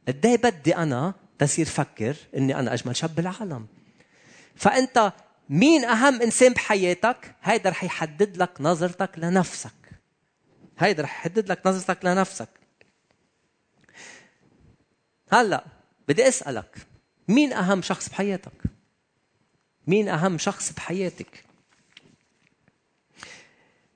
قد 0.07 0.25
إيه 0.25 0.37
بدي 0.37 0.75
أنا 0.75 1.13
تصير 1.39 1.65
فكر 1.65 2.15
إني 2.37 2.59
أنا 2.59 2.73
أجمل 2.73 2.95
شاب 2.95 3.15
بالعالم؟ 3.15 3.67
فأنت 4.55 5.13
مين 5.49 5.85
أهم 5.85 6.21
إنسان 6.21 6.53
بحياتك؟ 6.53 7.35
هيدا 7.43 7.69
رح 7.69 7.83
يحدد 7.83 8.37
لك 8.37 8.51
نظرتك 8.59 9.09
لنفسك. 9.17 9.71
هيدا 10.79 11.03
رح 11.03 11.15
يحدد 11.19 11.51
لك 11.51 11.67
نظرتك 11.67 12.05
لنفسك. 12.05 12.49
هلا 15.31 15.65
بدي 16.07 16.27
أسألك 16.27 16.77
مين 17.27 17.53
أهم 17.53 17.81
شخص 17.81 18.09
بحياتك؟ 18.09 18.74
مين 19.87 20.09
أهم 20.09 20.37
شخص 20.37 20.73
بحياتك؟ 20.73 21.43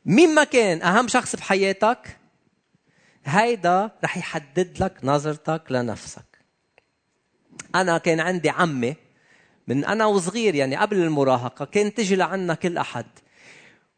مين 0.05 0.36
ما 0.36 0.43
كان 0.43 0.81
أهم 0.81 1.08
شخص 1.08 1.36
بحياتك؟ 1.36 2.17
هيدا 3.25 3.91
رح 4.03 4.17
يحدد 4.17 4.84
لك 4.84 4.98
نظرتك 5.03 5.63
لنفسك. 5.69 6.25
أنا 7.75 7.98
كان 7.98 8.19
عندي 8.19 8.50
عمي 8.50 8.96
من 9.67 9.86
أنا 9.86 10.05
وصغير 10.05 10.55
يعني 10.55 10.75
قبل 10.75 10.98
المراهقة 10.98 11.65
كانت 11.65 11.98
تجي 11.98 12.15
لعنا 12.15 12.53
كل 12.53 12.77
أحد. 12.77 13.05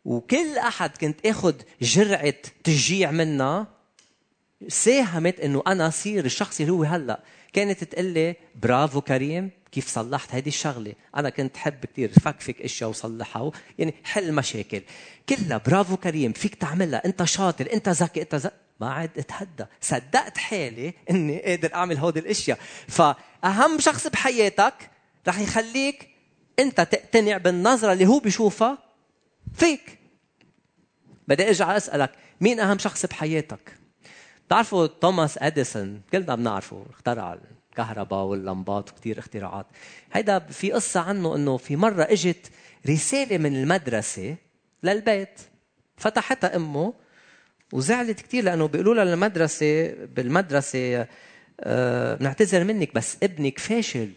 وكل 0.06 0.58
أحد 0.58 0.98
كنت 0.98 1.26
اخذ 1.26 1.56
جرعة 1.82 2.34
تشجيع 2.64 3.12
منها 3.12 3.68
ساهمت 4.68 5.40
إنه 5.40 5.64
أنا 5.68 5.88
أصير 5.88 6.26
الشخص 6.26 6.60
اللي 6.60 6.72
هو 6.72 6.84
هلأ. 6.84 7.24
كانت 7.54 7.84
تقول 7.84 8.06
لي 8.06 8.36
برافو 8.56 9.02
كريم. 9.02 9.52
كيف 9.72 9.88
صلحت 9.88 10.36
هذه 10.36 10.48
الشغلة. 10.48 10.94
أنا 11.16 11.30
كنت 11.30 11.58
حب 11.58 11.86
كثير 11.86 12.12
فكفك 12.12 12.62
أشياء 12.62 12.90
وصلحها 12.90 13.52
يعني 13.80 13.94
حل 14.04 14.34
مشاكل. 14.34 14.82
كلها 15.30 15.58
برافو 15.58 15.98
كريم 15.98 16.34
فيك 16.34 16.56
تعملها. 16.56 17.06
أنت 17.06 17.24
شاطر 17.24 17.74
أنت 17.74 17.90
ذكي 17.90 18.22
أنت 18.22 18.36
ذكي 18.36 18.56
ما 18.80 18.90
عاد 18.94 19.18
اتهدى 19.18 19.66
صدقت 19.82 20.38
حالي 20.38 20.94
إني 21.10 21.42
قادر 21.42 21.74
أعمل 21.74 21.98
هودي 21.98 22.20
الأشياء. 22.20 22.60
فأهم 22.88 23.80
شخص 23.80 24.08
بحياتك 24.08 24.92
رح 25.28 25.40
يخليك 25.40 26.10
أنت 26.60 26.82
تقتنع 26.82 27.38
بالنظرة 27.38 27.94
اللي 27.94 28.06
هو 28.06 28.20
بيشوفها 28.20 28.78
فيك. 29.54 30.00
بدي 31.28 31.48
أرجع 31.48 31.78
أسألك 31.78 32.12
مين 32.42 32.60
أهم 32.60 32.78
شخص 32.78 33.06
بحياتك؟ 33.06 33.78
بتعرفوا 34.48 34.88
توماس 34.88 35.38
أديسون؟ 35.38 36.02
كلنا 36.12 36.36
بنعرفه 36.36 36.86
اخترع 36.90 37.38
الكهرباء 37.72 38.24
واللمبات 38.24 38.92
وكثير 38.92 39.20
اختراعات. 39.20 39.66
هيدا 40.14 40.40
في 40.40 40.72
قصة 40.72 41.00
عنه 41.00 41.36
إنه 41.36 41.58
في 41.58 41.76
مرة 41.76 42.04
إجت 42.04 42.52
رسالة 42.90 43.38
من 43.38 43.56
المدرسة 43.56 44.36
للبيت. 44.84 45.40
فتحتها 45.98 46.56
أمه 46.56 46.94
وزعلت 47.74 48.22
كثير 48.22 48.44
لأنه 48.44 48.68
بيقولوا 48.68 48.94
لها 48.94 49.06
للمدرسة 49.06 49.94
بالمدرسة 50.06 51.08
آه 51.60 52.16
بنعتذر 52.16 52.64
منك 52.64 52.94
بس 52.94 53.18
ابنك 53.24 53.60
فاشل. 53.60 54.10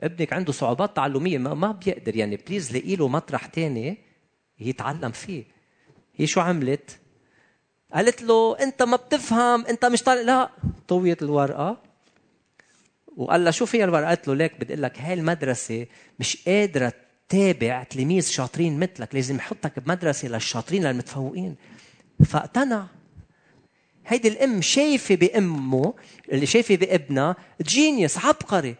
ابنك 0.00 0.32
عنده 0.32 0.52
صعوبات 0.52 0.96
تعلمية 0.96 1.38
ما, 1.38 1.54
ما 1.54 1.72
بيقدر. 1.72 2.16
يعني 2.16 2.36
بليز 2.36 2.72
لاقي 2.72 2.96
له 2.96 3.08
مطرح 3.08 3.46
تاني 3.46 3.98
يتعلم 4.60 5.10
فيه. 5.10 5.44
هي 6.16 6.26
شو 6.26 6.40
عملت؟ 6.40 6.98
قالت 7.94 8.22
له 8.22 8.56
أنت 8.60 8.82
ما 8.82 8.96
بتفهم 8.96 9.66
أنت 9.66 9.84
مش 9.84 10.02
طالع 10.02 10.20
لا 10.22 10.50
طويت 10.88 11.22
الورقة. 11.22 11.93
وقال 13.16 13.44
لها 13.44 13.50
شو 13.50 13.66
فيها 13.66 13.84
الورقة؟ 13.84 14.08
قالت 14.08 14.28
له 14.28 14.34
ليك 14.34 14.60
بدي 14.60 14.72
أقول 14.72 14.82
لك 14.82 15.00
هاي 15.00 15.14
المدرسة 15.14 15.86
مش 16.18 16.44
قادرة 16.46 16.92
تتابع 17.28 17.82
تلاميذ 17.82 18.28
شاطرين 18.28 18.78
مثلك 18.78 19.14
لازم 19.14 19.36
يحطك 19.36 19.78
بمدرسة 19.78 20.28
للشاطرين 20.28 20.84
للمتفوقين. 20.84 21.56
فاقتنع. 22.24 22.86
هيدي 24.06 24.28
الأم 24.28 24.62
شايفة 24.62 25.14
بأمه 25.14 25.94
اللي 26.32 26.46
شايفة 26.46 26.76
بابنها 26.76 27.36
جينيوس 27.62 28.18
عبقري. 28.18 28.76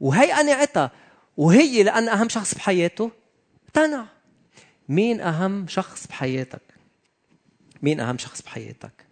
وهي 0.00 0.32
قناعتها 0.32 0.90
وهي 1.36 1.82
لأن 1.82 2.08
أهم 2.08 2.28
شخص 2.28 2.54
بحياته 2.54 3.10
اقتنع. 3.66 4.06
مين 4.88 5.20
أهم 5.20 5.68
شخص 5.68 6.06
بحياتك؟ 6.06 6.62
مين 7.82 8.00
أهم 8.00 8.18
شخص 8.18 8.42
بحياتك؟ 8.42 9.06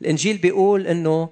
الإنجيل 0.00 0.38
بيقول 0.38 0.86
إنه 0.86 1.30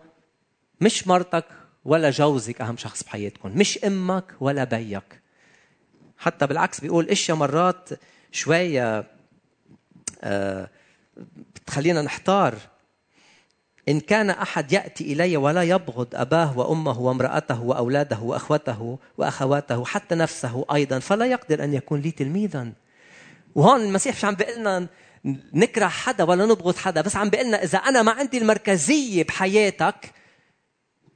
مش 0.81 1.09
مرتك 1.09 1.47
ولا 1.85 2.11
جوزك 2.11 2.61
أهم 2.61 2.77
شخص 2.77 3.03
بحياتكم 3.03 3.59
مش 3.59 3.79
أمك 3.79 4.25
ولا 4.41 4.65
بيك. 4.65 5.21
حتى 6.19 6.47
بالعكس 6.47 6.81
بيقول 6.81 7.09
إشياء 7.09 7.37
مرات 7.37 7.89
شوية 8.33 9.05
آه 10.23 10.71
بتخلينا 11.55 12.03
نحتار. 12.03 12.55
إن 13.89 14.01
كان 14.01 14.31
أحد 14.31 14.73
يأتي 14.73 15.13
إلي 15.13 15.37
ولا 15.37 15.63
يبغض 15.63 16.09
أباه 16.15 16.59
وأمه 16.59 17.01
وامرأته 17.01 17.63
وأولاده 17.63 18.19
وأخوته 18.19 18.99
وأخواته 19.19 19.85
حتى 19.85 20.15
نفسه 20.15 20.65
أيضا 20.75 20.99
فلا 20.99 21.27
يقدر 21.27 21.65
أن 21.65 21.75
يكون 21.75 22.01
لي 22.01 22.11
تلميذا. 22.11 22.73
وهون 23.55 23.81
المسيح 23.81 24.17
مش 24.17 24.25
عم 24.25 24.35
بيقول 24.35 24.61
لنا 24.61 24.87
نكره 25.55 25.87
حدا 25.87 26.25
ولا 26.25 26.47
نبغض 26.47 26.77
حدا 26.77 27.01
بس 27.01 27.17
عم 27.17 27.31
بيقول 27.31 27.47
لنا 27.47 27.63
إذا 27.65 27.79
أنا 27.79 28.03
ما 28.03 28.13
عندي 28.13 28.39
المركزية 28.39 29.25
بحياتك 29.25 30.13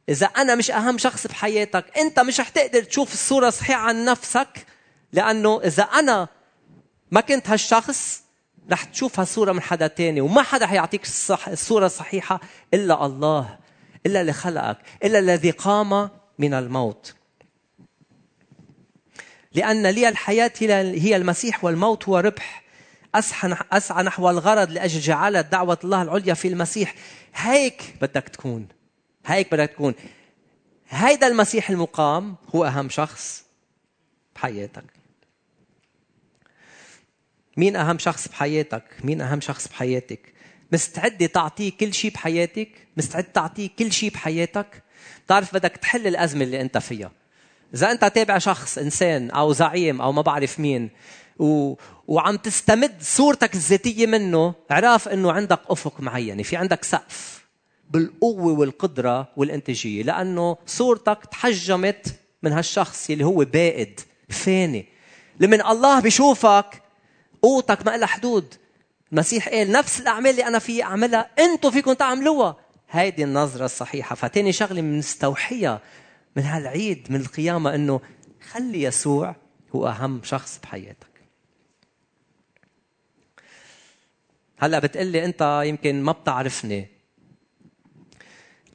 إذا 0.08 0.26
أنا 0.26 0.54
مش 0.54 0.70
أهم 0.70 0.98
شخص 0.98 1.26
بحياتك 1.26 1.98
أنت 1.98 2.20
مش 2.20 2.40
رح 2.40 2.48
تقدر 2.48 2.82
تشوف 2.82 3.12
الصورة 3.12 3.48
الصحيحة 3.48 3.80
عن 3.80 4.04
نفسك 4.04 4.66
لأنه 5.12 5.60
إذا 5.64 5.82
أنا 5.82 6.28
ما 7.10 7.20
كنت 7.20 7.48
هالشخص 7.48 8.22
رح 8.72 8.84
تشوف 8.84 9.20
هالصورة 9.20 9.52
من 9.52 9.60
حدا 9.60 9.86
تاني 9.86 10.20
وما 10.20 10.42
حدا 10.42 10.66
حيعطيك 10.66 11.06
الصورة 11.48 11.86
الصحيحة 11.86 12.40
إلا 12.74 13.06
الله 13.06 13.58
إلا 14.06 14.20
اللي 14.20 14.32
خلقك 14.32 14.78
إلا 15.04 15.18
الذي 15.18 15.50
قام 15.50 16.10
من 16.38 16.54
الموت. 16.54 17.14
لأن 19.52 19.86
لي 19.86 20.08
الحياة 20.08 20.52
هي 20.60 21.16
المسيح 21.16 21.64
والموت 21.64 22.08
هو 22.08 22.18
ربح. 22.18 22.64
أسعى 23.72 24.02
نحو 24.02 24.30
الغرض 24.30 24.70
لأجل 24.70 25.00
جعالة 25.00 25.40
دعوة 25.40 25.78
الله 25.84 26.02
العليا 26.02 26.34
في 26.34 26.48
المسيح. 26.48 26.94
هيك 27.34 27.94
بدك 28.00 28.28
تكون. 28.28 28.68
هيك 29.26 29.54
بدك 29.54 29.70
تكون 29.70 29.94
هيدا 30.88 31.26
المسيح 31.26 31.70
المقام 31.70 32.36
هو 32.54 32.64
أهم 32.64 32.88
شخص 32.88 33.44
بحياتك 34.34 34.84
مين 37.56 37.76
أهم 37.76 37.98
شخص 37.98 38.28
بحياتك؟ 38.28 38.84
مين 39.04 39.20
أهم 39.20 39.40
شخص 39.40 39.68
بحياتك؟ 39.68 40.32
مستعدة 40.72 41.26
تعطيه 41.26 41.72
كل 41.80 41.94
شيء 41.94 42.10
بحياتك؟ 42.10 42.68
مستعد 42.96 43.24
تعطيه 43.24 43.68
كل 43.78 43.92
شيء 43.92 44.10
بحياتك؟ 44.10 44.82
بتعرف 45.26 45.54
بدك 45.54 45.76
تحل 45.76 46.06
الأزمة 46.06 46.44
اللي 46.44 46.60
أنت 46.60 46.78
فيها. 46.78 47.12
إذا 47.74 47.90
أنت 47.90 48.04
تابع 48.04 48.38
شخص 48.38 48.78
إنسان 48.78 49.30
أو 49.30 49.52
زعيم 49.52 50.00
أو 50.00 50.12
ما 50.12 50.22
بعرف 50.22 50.60
مين 50.60 50.90
و... 51.38 51.74
وعم 52.06 52.36
تستمد 52.36 52.94
صورتك 53.00 53.54
الذاتية 53.54 54.06
منه 54.06 54.54
اعرف 54.70 55.08
أنه 55.08 55.32
عندك 55.32 55.60
أفق 55.68 56.00
معين 56.00 56.42
في 56.42 56.56
عندك 56.56 56.84
سقف 56.84 57.43
بالقوة 57.90 58.58
والقدرة 58.58 59.28
والإنتاجية 59.36 60.02
لأنه 60.02 60.56
صورتك 60.66 61.18
تحجمت 61.30 62.14
من 62.42 62.52
هالشخص 62.52 63.10
اللي 63.10 63.24
هو 63.24 63.44
بائد 63.44 64.00
فاني. 64.28 64.86
لمن 65.40 65.60
الله 65.62 66.00
بيشوفك 66.00 66.82
قوتك 67.42 67.86
ما 67.86 67.96
لها 67.96 68.06
حدود. 68.06 68.54
المسيح 69.12 69.48
قال 69.48 69.72
نفس 69.72 70.00
الأعمال 70.00 70.30
اللي 70.30 70.46
أنا 70.46 70.58
في 70.58 70.82
أعملها 70.82 71.30
أنتم 71.38 71.70
فيكم 71.70 71.92
تعملوها. 71.92 72.56
هيدي 72.90 73.24
النظرة 73.24 73.64
الصحيحة. 73.64 74.14
فتاني 74.14 74.52
شغلة 74.52 74.80
بنستوحيها 74.80 75.80
من 76.36 76.42
هالعيد 76.42 77.06
من 77.10 77.20
القيامة 77.20 77.74
إنه 77.74 78.00
خلي 78.50 78.82
يسوع 78.82 79.36
هو 79.74 79.88
أهم 79.88 80.20
شخص 80.24 80.60
بحياتك. 80.62 81.14
هلأ 84.58 84.78
بتقلي 84.78 85.24
أنت 85.24 85.62
يمكن 85.64 86.02
ما 86.02 86.12
بتعرفني. 86.12 86.93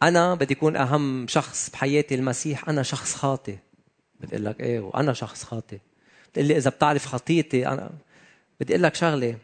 أنا 0.04 0.36
بدي 0.36 0.54
يكون 0.54 0.76
أهم 0.76 1.28
شخص 1.28 1.70
بحياتي 1.70 2.16
المسيح 2.16 2.70
أنا 2.70 2.84
شخص 2.84 3.16
خاطئ. 3.16 3.56
بتقول 4.20 4.46
لك 4.46 4.60
إيه 4.60 4.80
وأنا 4.80 5.14
شخص 5.14 5.44
خاطئ. 5.44 5.78
بتقول 6.32 6.48
لي 6.48 6.58
إذا 6.58 6.70
بتعرف 6.70 7.06
خطيتي 7.06 7.68
أنا 7.68 7.90
بدي 8.60 8.74
أقول 8.74 8.84
لك 8.84 8.96
شغلة. 8.96 9.38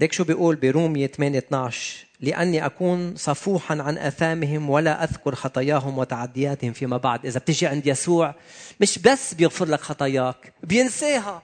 ليك 0.00 0.12
شو 0.12 0.24
بيقول 0.24 0.56
برومية 0.56 1.06
8 1.06 1.38
12 1.38 2.06
لأني 2.20 2.66
أكون 2.66 3.16
صفوحا 3.16 3.82
عن 3.82 3.98
آثامهم 3.98 4.70
ولا 4.70 5.04
أذكر 5.04 5.34
خطاياهم 5.34 5.98
وتعدياتهم 5.98 6.72
فيما 6.72 6.96
بعد. 6.96 7.26
إذا 7.26 7.40
بتجي 7.40 7.66
عند 7.66 7.86
يسوع 7.86 8.34
مش 8.80 8.98
بس 8.98 9.34
بيغفر 9.34 9.66
لك 9.66 9.80
خطاياك 9.80 10.52
بينساها. 10.62 11.42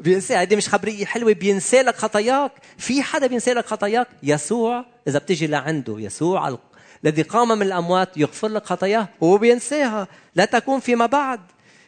بينساها. 0.00 0.42
هذه 0.42 0.56
مش 0.56 0.68
خبرية 0.68 1.04
حلوة. 1.04 1.32
بينسى 1.32 1.82
لك 1.82 1.96
خطاياك. 1.96 2.52
في 2.78 3.02
حدا 3.02 3.26
بينسى 3.26 3.52
لك 3.52 3.66
خطاياك؟ 3.66 4.08
يسوع. 4.22 4.84
إذا 5.08 5.18
بتجي 5.18 5.46
لعنده 5.46 5.96
يسوع 5.98 6.58
الذي 7.04 7.22
قام 7.22 7.48
من 7.48 7.62
الأموات 7.62 8.16
يغفر 8.16 8.48
لك 8.48 8.64
خطاياه 8.64 9.08
وهو 9.20 9.38
بينساها 9.38 10.08
لا 10.34 10.44
تكون 10.44 10.80
فيما 10.80 11.06
بعد. 11.06 11.40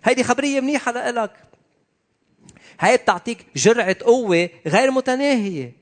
هيدي 0.04 0.24
خبرية 0.24 0.60
منيحة 0.60 1.10
لك 1.10 1.30
هاي 2.80 2.96
بتعطيك 2.96 3.46
جرعة 3.56 3.96
قوة 4.00 4.48
غير 4.66 4.90
متناهية. 4.90 5.72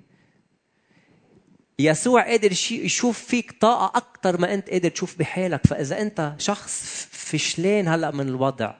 يسوع 1.79 2.23
قادر 2.31 2.53
يشوف 2.71 3.19
فيك 3.25 3.53
طاقة 3.61 3.99
أكثر 3.99 4.41
ما 4.41 4.55
أنت 4.55 4.71
قادر 4.71 4.89
تشوف 4.89 5.19
بحالك. 5.19 5.67
فإذا 5.67 6.01
أنت 6.01 6.33
شخص 6.39 7.07
فشلان 7.11 7.89
هلأ 7.89 8.11
من 8.11 8.29
الوضع 8.29 8.75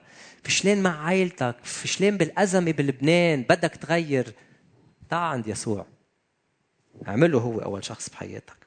فشلان 0.45 0.83
مع 0.83 1.05
عائلتك؟ 1.05 1.55
فشلان 1.63 2.17
بالأزمة 2.17 2.71
بلبنان؟ 2.71 3.41
بدك 3.41 3.75
تغير. 3.75 4.33
تعال 5.09 5.31
عند 5.31 5.47
يسوع. 5.47 5.85
اعمله 7.07 7.39
هو 7.39 7.59
أول 7.59 7.85
شخص 7.85 8.09
بحياتك. 8.09 8.57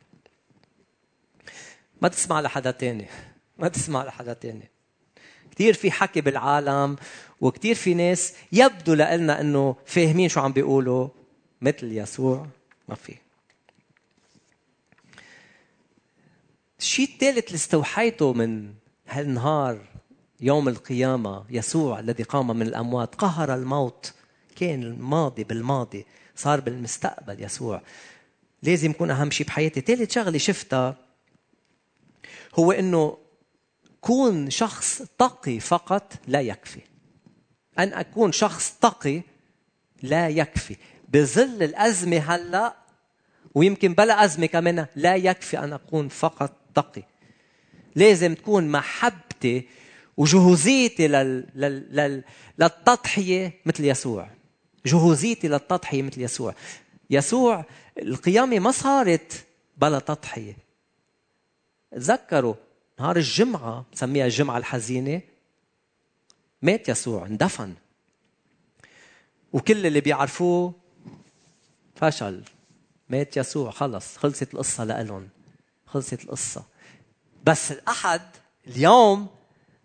ما 2.03 2.09
تسمع 2.09 2.41
لحدا 2.41 2.71
تاني. 2.71 3.07
ما 3.59 3.69
تسمع 3.69 4.05
لحدا 4.05 4.33
تاني. 4.33 4.69
كثير 5.51 5.75
في 5.75 5.91
حكي 5.91 6.21
بالعالم 6.21 6.97
وكثير 7.41 7.75
في 7.75 7.95
ناس 7.95 8.35
يبدو 8.53 8.95
لنا 8.95 9.41
إنه 9.41 9.77
فاهمين 9.87 10.29
شو 10.29 10.41
عم 10.41 10.53
بيقولوا. 10.53 11.09
مثل 11.61 11.93
يسوع 11.93 12.47
ما 12.89 12.95
في. 12.95 13.15
الشيء 16.79 17.09
الثالث 17.09 17.47
اللي 17.47 17.55
استوحيته 17.55 18.33
من 18.33 18.75
هالنهار 19.09 19.98
يوم 20.41 20.69
القيامة 20.69 21.45
يسوع 21.51 22.01
الذي 22.01 22.23
قام 22.23 22.57
من 22.57 22.63
الأموات 22.63 23.15
قهر 23.15 23.55
الموت. 23.55 24.13
كان 24.57 24.83
الماضي 24.83 25.45
بالماضي 25.45 26.07
صار 26.37 26.61
بالمستقبل 26.61 27.45
يسوع. 27.45 27.83
لازم 28.63 28.91
يكون 28.91 29.11
أهم 29.11 29.31
شيء 29.31 29.47
بحياتي. 29.47 29.81
ثالث 29.81 30.15
شغلة 30.15 30.39
شفتها 30.39 30.97
هو 32.55 32.73
أنه 32.73 33.19
كون 34.01 34.51
شخص 34.51 35.03
تقي 35.19 35.61
فقط 35.61 36.13
لا 36.27 36.41
يكفي. 36.41 36.81
أن 37.79 37.93
أكون 37.93 38.33
شخص 38.33 38.75
تقي 38.81 39.23
لا 40.03 40.29
يكفي. 40.29 40.77
بظل 41.09 41.63
الأزمة 41.63 42.19
هلأ 42.19 42.77
ويمكن 43.55 43.95
بلا 43.95 44.25
أزمة 44.25 44.47
كمان 44.47 44.87
لا 44.97 45.17
يكفي 45.17 45.59
أن 45.59 45.73
أكون 45.73 46.09
فقط 46.09 46.53
تقي. 46.75 47.03
لازم 47.95 48.35
تكون 48.35 48.69
محبتي 48.69 49.69
وجهوزيتي 50.19 51.09
لل... 51.09 51.47
لل... 51.55 51.97
لل... 51.97 52.25
للتضحية 52.59 53.61
مثل 53.67 53.85
يسوع. 53.85 54.31
جهوزيتي 54.87 55.49
للتضحية 55.49 56.03
مثل 56.03 56.21
يسوع. 56.21 56.55
يسوع 57.11 57.65
القيامة 57.99 58.59
ما 58.59 58.71
صارت 58.71 59.47
بلا 59.77 59.99
تضحية. 59.99 60.57
تذكروا 61.93 62.55
نهار 63.01 63.17
الجمعة 63.17 63.85
بسميها 63.93 64.25
الجمعة 64.25 64.59
الحزينة 64.59 65.21
مات 66.63 66.89
يسوع 66.89 67.27
اندفن. 67.27 67.75
وكل 69.53 69.87
اللي 69.87 70.01
بيعرفوه 70.01 70.73
فشل. 71.97 72.43
مات 73.09 73.37
يسوع 73.37 73.71
خلص 73.71 74.17
خلصت 74.17 74.55
القصة 74.55 74.85
لإلهم. 74.85 75.29
خلصت 75.87 76.25
القصة. 76.25 76.65
بس 77.45 77.73
الأحد 77.73 78.23
اليوم 78.67 79.38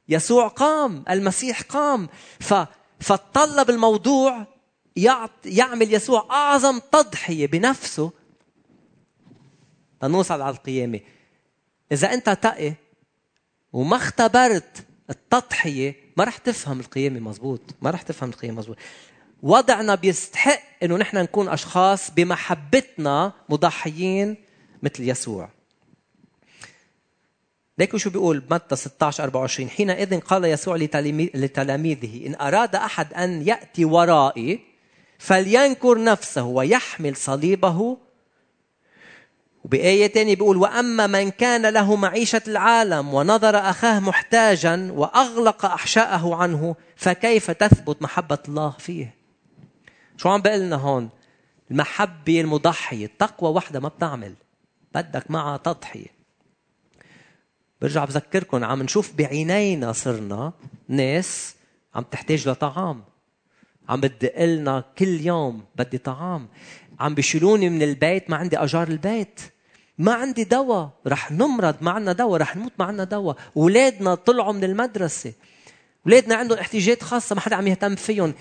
يسوع 0.10 0.48
قام 0.48 1.04
المسيح 1.10 1.62
قام. 1.62 2.10
ف 2.40 2.54
فطلب 3.00 3.70
الموضوع 3.70 4.46
يعمل 5.46 5.94
يسوع 5.94 6.28
أعظم 6.32 6.80
تضحية 6.92 7.48
بنفسه. 7.48 8.12
لنوصل 10.04 10.42
على 10.42 10.56
القيامة. 10.56 11.00
إذا 11.92 12.14
أنت 12.14 12.30
تقي 12.30 12.74
وما 13.74 13.98
اختبرت 13.98 14.86
التضحية 15.10 15.96
ما 16.18 16.24
رح 16.24 16.38
تفهم 16.38 16.80
القيامة 16.80 17.20
مزبوط. 17.20 17.62
ما 17.82 17.90
رح 17.90 18.02
تفهم 18.02 18.30
القيامة 18.30 18.58
مزبوط. 18.58 18.78
وضعنا 19.44 19.96
بيستحق 19.96 20.60
إنه 20.84 20.98
نحن 20.98 21.18
نكون 21.18 21.50
أشخاص 21.50 22.12
بمحبتنا 22.12 23.34
مضحيين 23.50 24.36
مثل 24.84 25.10
يسوع. 25.10 25.50
ليكوا 27.78 28.00
شو 28.00 28.10
بيقول؟ 28.10 28.44
متى 28.52 28.76
16 28.76 29.24
24 29.24 29.70
حينئذ 29.70 30.20
قال 30.20 30.46
يسوع 30.46 30.76
لتلاميذه 31.34 32.28
إن 32.28 32.36
أراد 32.36 32.76
أحد 32.76 33.14
أن 33.14 33.48
يأتي 33.48 33.86
ورائي 33.86 34.60
فلينكر 35.20 36.04
نفسه 36.04 36.44
ويحمل 36.44 37.16
صليبه. 37.16 37.98
وبآية 39.64 40.08
تانية 40.08 40.36
بيقول 40.36 40.58
وأما 40.58 41.08
من 41.08 41.32
كان 41.32 41.66
له 41.66 41.96
معيشة 41.96 42.42
العالم 42.48 43.14
ونظر 43.14 43.58
أخاه 43.58 44.00
محتاجا 44.00 44.92
وأغلق 44.92 45.66
أحشاءه 45.66 46.36
عنه 46.36 46.76
فكيف 46.96 47.52
تثبت 47.52 48.02
محبة 48.02 48.40
الله 48.48 48.70
فيه؟ 48.70 49.16
شو 50.18 50.30
عم 50.30 50.42
بقول 50.42 50.60
لنا 50.60 50.76
هون؟ 50.76 51.10
المحبة 51.72 52.42
المضحية 52.42 53.06
التقوى 53.06 53.50
وحدة 53.50 53.80
ما 53.80 53.88
بتعمل 53.88 54.36
بدك 54.96 55.32
معها 55.32 55.58
تضحية. 55.58 56.23
برجع 57.84 58.06
بذكركم 58.06 58.64
عم 58.64 58.84
نشوف 58.84 59.14
بعينينا 59.18 59.92
صرنا 59.92 60.54
ناس 60.88 61.56
عم 61.96 62.04
تحتاج 62.12 62.50
لطعام. 62.50 63.04
عم 63.90 64.02
بدق 64.02 64.44
لنا 64.44 64.84
كل 64.98 65.22
يوم 65.22 65.64
بدي 65.76 65.98
طعام. 65.98 66.48
عم 67.00 67.16
بيشيلوني 67.16 67.70
من 67.70 67.82
البيت 67.84 68.30
ما 68.30 68.38
عندي 68.38 68.58
أجار 68.58 68.88
البيت. 68.88 69.40
ما 69.98 70.14
عندي 70.14 70.44
دواء. 70.44 70.90
رح 71.08 71.32
نمرض 71.32 71.76
ما 71.82 71.92
عندنا 71.92 72.14
دواء 72.14 72.42
رح 72.42 72.56
نموت 72.56 72.72
ما 72.80 72.86
عندنا 72.86 73.04
دواء. 73.04 73.38
اولادنا 73.58 74.16
طلعوا 74.16 74.54
من 74.54 74.64
المدرسة. 74.64 75.34
اولادنا 76.06 76.36
عندهم 76.36 76.60
احتياجات 76.60 77.04
خاصة 77.04 77.36
ما 77.36 77.42
حدا 77.42 77.56
عم 77.56 77.68
يهتم 77.68 77.96
فيهم. 77.96 78.34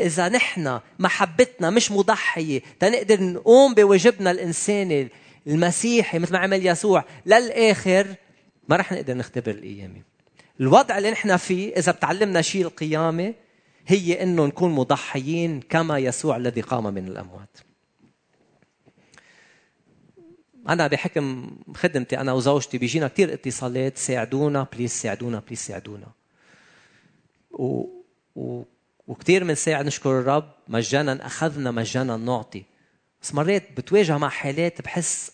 إذا 0.00 0.28
نحن 0.28 0.80
محبتنا 0.98 1.70
مش 1.70 1.90
مضحية 1.90 2.62
تنقدر 2.80 3.22
نقوم 3.22 3.74
بواجبنا 3.74 4.30
الإنساني. 4.30 5.08
المسيحي 5.46 6.18
مثل 6.18 6.32
ما 6.32 6.38
عمل 6.38 6.66
يسوع 6.66 7.04
للآخر 7.26 8.14
ما 8.68 8.76
رح 8.76 8.92
نقدر 8.92 9.14
نختبر 9.14 9.50
القيامة 9.50 10.02
الوضع 10.60 10.98
اللي 10.98 11.10
نحن 11.10 11.36
فيه 11.36 11.76
إذا 11.76 11.92
بتعلمنا 11.92 12.42
شيء 12.42 12.62
القيامة 12.62 13.34
هي 13.86 14.22
إنه 14.22 14.46
نكون 14.46 14.70
مضحيين 14.70 15.60
كما 15.60 15.98
يسوع 15.98 16.36
الذي 16.36 16.60
قام 16.60 16.94
من 16.94 17.08
الأموات. 17.08 17.58
أنا 20.68 20.86
بحكم 20.86 21.56
خدمتي 21.74 22.20
أنا 22.20 22.32
وزوجتي 22.32 22.78
بيجينا 22.78 23.08
كثير 23.08 23.32
اتصالات 23.32 23.98
ساعدونا 23.98 24.66
please 24.72 24.90
ساعدونا 24.90 25.42
please 25.46 25.58
ساعدونا. 25.58 26.06
و... 27.50 27.84
و... 28.36 28.62
وكثير 29.06 29.44
بنساعد 29.44 29.86
نشكر 29.86 30.20
الرب 30.20 30.50
مجانا 30.68 31.26
أخذنا 31.26 31.70
مجانا 31.70 32.16
نعطي. 32.16 32.64
بس 33.22 33.34
مرات 33.34 33.72
بتواجه 33.76 34.18
مع 34.18 34.28
حالات 34.28 34.82
بحس 34.82 35.32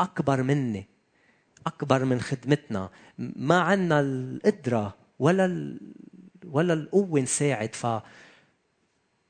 أكبر 0.00 0.42
مني. 0.42 0.97
أكبر 1.68 2.04
من 2.04 2.20
خدمتنا. 2.20 2.90
ما 3.18 3.58
عنا 3.60 4.00
القدرة 4.00 4.94
ولا 5.18 5.44
ال... 5.44 5.80
ولا 6.44 6.74
القوة 6.74 7.20
نساعد. 7.20 7.74
ف 7.74 7.86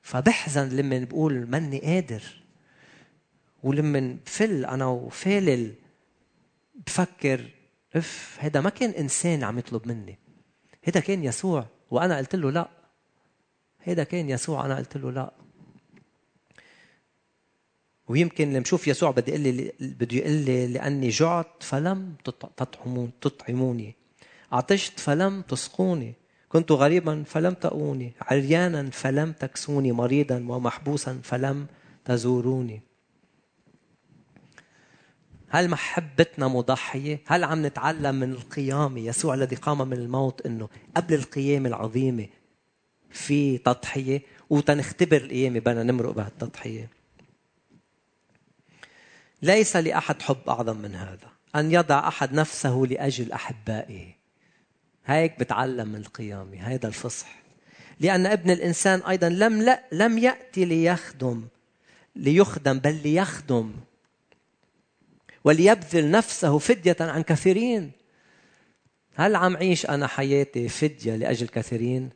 فبحزن 0.03 0.69
لما 0.69 0.99
بقول 0.99 1.51
ماني 1.51 1.79
قادر. 1.79 2.23
ولما 3.63 4.17
بفل 4.27 4.65
أنا 4.65 4.87
وفالل 4.87 5.75
بفكر 6.87 7.41
أف 7.97 8.39
هذا 8.41 8.61
ما 8.61 8.71
كان 8.71 8.91
إنسان 8.91 9.45
عم 9.45 9.59
يطلب 9.59 9.89
مني. 9.89 10.19
هذا 10.85 11.01
كان 11.01 11.25
يسوع. 11.25 11.67
وأنا 11.91 12.17
قلت 12.17 12.35
له 12.37 12.51
لا. 12.51 12.69
هذا 13.79 14.05
كان 14.05 14.31
يسوع. 14.31 14.67
أنا 14.67 14.77
قلت 14.77 14.97
له 14.97 15.11
لا. 15.13 15.33
ويمكن 18.09 18.51
لما 18.51 18.61
بشوف 18.61 18.89
يسوع 18.89 19.11
بدي 19.11 19.31
يقول 19.31 19.41
لي 19.41 19.73
بده 19.81 20.17
يقول 20.17 20.33
لي 20.33 20.67
لأني 20.67 21.09
جعت 21.09 21.47
فلم 21.61 22.15
تطعموني. 23.21 23.95
عطشت 24.53 25.01
فلم 25.01 25.43
تسقوني. 25.43 26.15
كنت 26.49 26.73
غريبا 26.73 27.25
فلم 27.27 27.55
تأوني 27.55 28.13
عريانا 28.21 28.91
فلم 28.91 29.33
تكسوني. 29.33 29.93
مريضا 29.93 30.47
ومحبوسا 30.49 31.21
فلم 31.23 31.67
تزوروني. 32.05 32.83
هل 35.51 35.71
محبتنا 35.71 36.49
مضحية؟ 36.49 37.21
هل 37.27 37.45
عم 37.45 37.67
نتعلم 37.67 38.15
من 38.15 38.33
القيامة 38.33 39.01
يسوع 39.01 39.35
الذي 39.35 39.57
قام 39.57 39.89
من 39.89 39.97
الموت 39.97 40.47
أنه 40.47 40.69
قبل 40.97 41.15
القيامة 41.15 41.69
العظيمة 41.69 42.27
في 43.11 43.59
تضحية؟ 43.59 44.23
وتنختبر 44.51 45.17
القيامة 45.17 45.59
بدنا 45.59 45.83
نمرق 45.83 46.11
بهالتضحية. 46.11 46.98
ليس 49.43 49.77
لأحد 49.77 50.23
حب 50.23 50.49
أعظم 50.49 50.77
من 50.77 50.95
هذا. 50.95 51.31
أن 51.57 51.73
يضع 51.73 52.09
أحد 52.09 52.33
نفسه 52.33 52.87
لأجل 52.91 53.33
أحبائه. 53.33 54.15
هيك 55.07 55.39
بتعلم 55.41 55.89
من 55.89 56.01
القيامة. 56.01 56.57
هذا 56.57 56.89
الفصح. 56.89 57.43
لأن 58.01 58.27
ابن 58.27 58.51
الإنسان 58.51 59.01
أيضا 59.01 59.29
لم 59.29 59.63
لا 59.63 59.85
لم 59.93 60.19
يأتي 60.19 60.65
ليخدم 60.65 61.45
ليخدم 62.17 62.79
بل 62.79 63.03
ليخدم. 63.03 63.73
وليبذل 65.45 66.11
نفسه 66.11 66.59
فدية 66.59 66.97
عن 67.01 67.23
كثيرين. 67.23 67.93
هل 69.15 69.37
عم 69.37 69.57
عيش 69.57 69.87
أنا 69.87 70.07
حياتي 70.07 70.69
فدية 70.69 71.17
لأجل 71.17 71.49
كثيرين؟ 71.49 72.11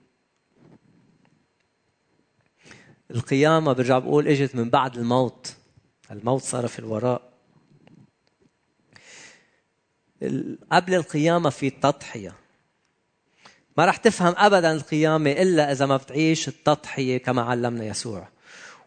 القيامة 3.11 3.72
برجع 3.72 3.98
بقول 3.98 4.28
إجت 4.28 4.54
من 4.54 4.70
بعد 4.70 4.96
الموت. 4.96 5.56
الموت 6.12 6.42
صار 6.42 6.68
في 6.68 6.79
الوراء. 6.79 7.33
قبل 10.72 10.94
القيامة 10.94 11.51
في 11.51 11.70
تضحية 11.70 12.35
ما 13.77 13.85
رح 13.85 13.96
تفهم 13.96 14.35
أبدا 14.37 14.72
القيامة 14.72 15.31
إلا 15.31 15.72
إذا 15.72 15.87
ما 15.87 15.96
بتعيش 15.96 16.48
التضحية 16.48 17.18
كما 17.18 17.42
علمنا 17.42 17.85
يسوع. 17.85 18.29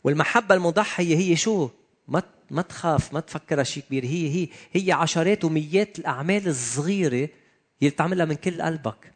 والمحبة 0.04 0.56
المضحية 0.56 1.18
هي 1.18 1.36
شو؟ 1.36 1.70
ما 2.08 2.24
ما 2.52 2.62
تخاف 2.62 3.14
ما 3.14 3.20
تفكرها 3.20 3.64
شيء 3.64 3.84
كبير. 3.84 4.04
هي 4.06 4.30
هي 4.30 4.48
هي 4.72 4.92
عشرات 4.92 5.46
وميات 5.46 6.00
الأعمال 6.00 6.48
الصغيرة 6.48 7.30
اللي 7.82 7.90
بتعملها 7.90 8.26
من 8.26 8.36
كل 8.36 8.62
قلبك. 8.62 9.14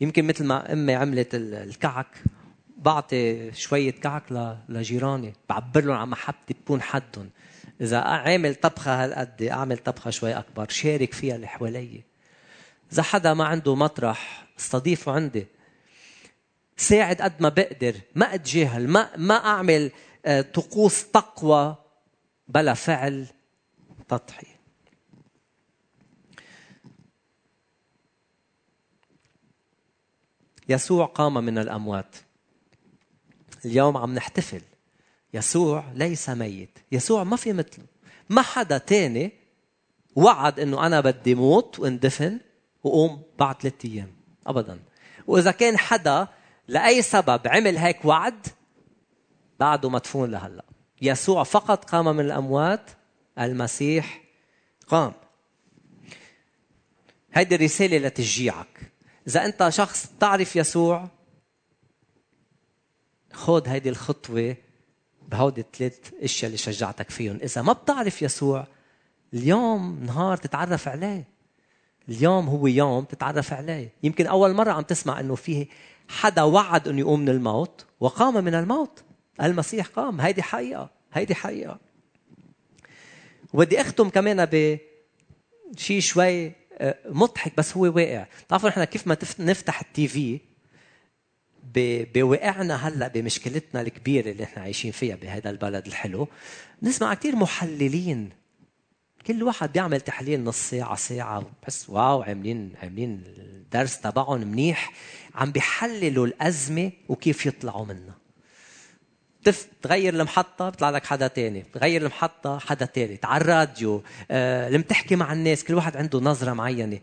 يمكن 0.00 0.26
مثل 0.26 0.44
ما 0.44 0.72
أمي 0.72 0.94
عملت 0.94 1.34
الكعك. 1.34 2.22
بعطي 2.76 3.52
شوية 3.52 3.90
كعك 3.90 4.56
لجيراني. 4.68 5.32
بعبر 5.48 5.84
لهم 5.84 5.96
عن 5.96 6.08
محبتي 6.08 6.54
بكون 6.54 6.82
حدهم. 6.82 7.30
إذا 7.80 7.98
عامل 7.98 8.54
طبخة 8.54 9.04
هالقد 9.04 9.42
أعمل 9.42 9.78
طبخة 9.78 10.10
شوي 10.10 10.38
أكبر 10.38 10.68
شارك 10.68 11.14
فيها 11.14 11.36
اللي 11.36 11.46
حوالي 11.46 12.02
إذا 12.92 13.02
حدا 13.02 13.34
ما 13.34 13.44
عنده 13.44 13.74
مطرح 13.74 14.46
أستضيفه 14.58 15.12
عندي. 15.12 15.46
ساعد 16.76 17.22
قد 17.22 17.42
ما 17.42 17.48
بقدر 17.48 18.00
ما 18.14 18.34
أتجاهل 18.34 18.88
ما 18.88 19.16
ما 19.16 19.34
أعمل 19.34 19.90
آه، 20.26 20.40
طقوس 20.40 21.10
تقوى 21.10 21.76
بلا 22.48 22.74
فعل 22.74 23.26
تضحية. 24.08 24.60
يسوع 30.68 31.06
قام 31.06 31.34
من 31.34 31.58
الأموات. 31.58 32.16
اليوم 33.64 33.96
عم 33.96 34.14
نحتفل. 34.14 34.62
يسوع 35.34 35.84
ليس 35.94 36.30
ميت. 36.30 36.78
يسوع 36.92 37.24
ما 37.24 37.36
في 37.36 37.52
مثله. 37.52 37.84
ما 38.30 38.42
حدا 38.42 38.78
تاني 38.78 39.32
وعد 40.16 40.60
إنه 40.60 40.86
أنا 40.86 41.00
بدي 41.00 41.34
موت 41.34 41.78
واندفن 41.78 42.40
وقوم 42.84 43.22
بعد 43.38 43.62
ثلاثة 43.62 43.88
أيام. 43.88 44.12
ابدا. 44.46 44.78
وإذا 45.26 45.50
كان 45.50 45.78
حدا 45.78 46.28
لأي 46.68 47.02
سبب 47.02 47.40
عمل 47.46 47.78
هيك 47.78 48.04
وعد 48.04 48.46
بعده 49.60 49.90
مدفون 49.90 50.30
لهلأ. 50.30 50.64
يسوع 51.02 51.42
فقط 51.42 51.84
قام 51.84 52.16
من 52.16 52.24
الأموات 52.24 52.90
المسيح 53.38 54.22
قام. 54.88 55.12
هيدي 57.32 57.54
الرسالة 57.54 57.98
لتشجيعك 57.98 58.92
إذا 59.26 59.44
أنت 59.44 59.68
شخص 59.68 60.12
تعرف 60.20 60.56
يسوع 60.56 61.08
خذ 63.32 63.68
هيدي 63.68 63.88
الخطوة 63.88 64.56
بهودي 65.30 65.60
الثلاث 65.60 65.98
أشياء 66.22 66.46
اللي 66.46 66.58
شجعتك 66.58 67.10
فيهم. 67.10 67.38
إذا 67.42 67.62
ما 67.62 67.72
بتعرف 67.72 68.22
يسوع 68.22 68.66
اليوم 69.34 70.04
نهار 70.04 70.36
تتعرف 70.36 70.88
عليه. 70.88 71.24
اليوم 72.08 72.48
هو 72.48 72.66
يوم 72.66 73.04
تتعرف 73.04 73.52
عليه. 73.52 73.92
يمكن 74.02 74.26
أول 74.26 74.54
مرة 74.54 74.70
عم 74.70 74.82
تسمع 74.82 75.20
إنه 75.20 75.34
فيه 75.34 75.66
حدا 76.08 76.42
وعد 76.42 76.88
إنه 76.88 76.98
يقوم 77.00 77.20
من 77.20 77.28
الموت 77.28 77.86
وقام 78.00 78.44
من 78.44 78.54
الموت. 78.54 79.04
المسيح 79.42 79.86
قام. 79.86 80.20
هيدي 80.20 80.42
حقيقة. 80.42 80.90
هيدي 81.12 81.34
حقيقة. 81.34 81.78
وبدي 83.52 83.80
أختم 83.80 84.08
كمان 84.08 84.48
بشيء 84.52 86.00
شوي 86.00 86.52
آه، 86.78 86.98
مضحك 87.08 87.56
بس 87.56 87.76
هو 87.76 87.82
واقع. 87.82 88.26
بتعرفوا 88.46 88.68
نحن 88.68 88.84
كيف 88.84 89.06
ما 89.06 89.16
نفتح 89.38 89.80
التي 89.80 90.08
في؟ 90.08 90.40
بواقعنا 92.14 92.88
هلأ 92.88 93.08
بمشكلتنا 93.08 93.80
الكبيرة 93.80 94.30
اللي 94.30 94.42
نحن 94.42 94.60
عايشين 94.60 94.92
فيها 94.92 95.16
بهذا 95.16 95.50
البلد 95.50 95.86
الحلو. 95.86 96.28
نسمع 96.82 97.14
كثير 97.14 97.36
محللين. 97.36 98.30
كل 99.26 99.42
واحد 99.42 99.72
بيعمل 99.72 100.00
تحليل 100.00 100.44
نص 100.44 100.70
ساعة 100.70 100.96
ساعة 100.96 101.50
بس 101.66 101.90
واو 101.90 102.22
عاملين 102.22 102.72
عاملين 102.82 103.22
الدرس 103.26 104.00
تبعهم 104.00 104.40
منيح. 104.40 104.92
عم 105.34 105.52
بيحللوا 105.52 106.26
الأزمة 106.26 106.92
وكيف 107.08 107.46
يطلعوا 107.46 107.86
منها. 107.86 108.14
تغير 109.82 110.14
المحطة 110.14 110.70
بيطلع 110.70 110.90
لك 110.90 111.06
حدا 111.06 111.26
تاني. 111.26 111.62
تغير 111.62 112.00
المحطة 112.00 112.58
حدا 112.58 112.84
تالت. 112.86 113.24
على 113.24 113.40
الراديو 113.40 114.02
آه، 114.30 114.68
لما 114.68 114.82
تحكي 114.82 115.16
مع 115.16 115.32
الناس 115.32 115.64
كل 115.64 115.74
واحد 115.74 115.96
عنده 115.96 116.20
نظرة 116.20 116.52
معينة. 116.52 116.98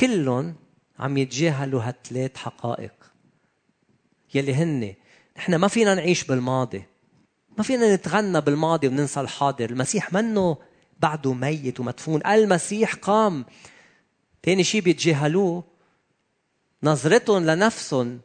كلهم 0.00 0.54
عم 0.98 1.18
يتجاهلوا 1.18 1.82
هالثلاث 1.82 2.36
حقائق. 2.36 3.11
يلي 4.34 4.54
هن 4.54 4.94
نحن 5.36 5.54
ما 5.54 5.68
فينا 5.68 5.94
نعيش 5.94 6.24
بالماضي. 6.24 6.84
ما 7.58 7.64
فينا 7.64 7.94
نتغنى 7.94 8.40
بالماضي 8.40 8.88
وننسى 8.88 9.20
الحاضر. 9.20 9.70
المسيح 9.70 10.12
منه 10.12 10.56
بعده 11.00 11.32
ميت 11.32 11.80
ومدفون. 11.80 12.26
المسيح 12.26 12.94
قام. 12.94 13.44
تاني 14.42 14.64
شيء 14.64 14.80
بيتجاهلوه. 14.80 15.64
نظرتهم 16.82 17.44
لنفسهم 17.44 18.20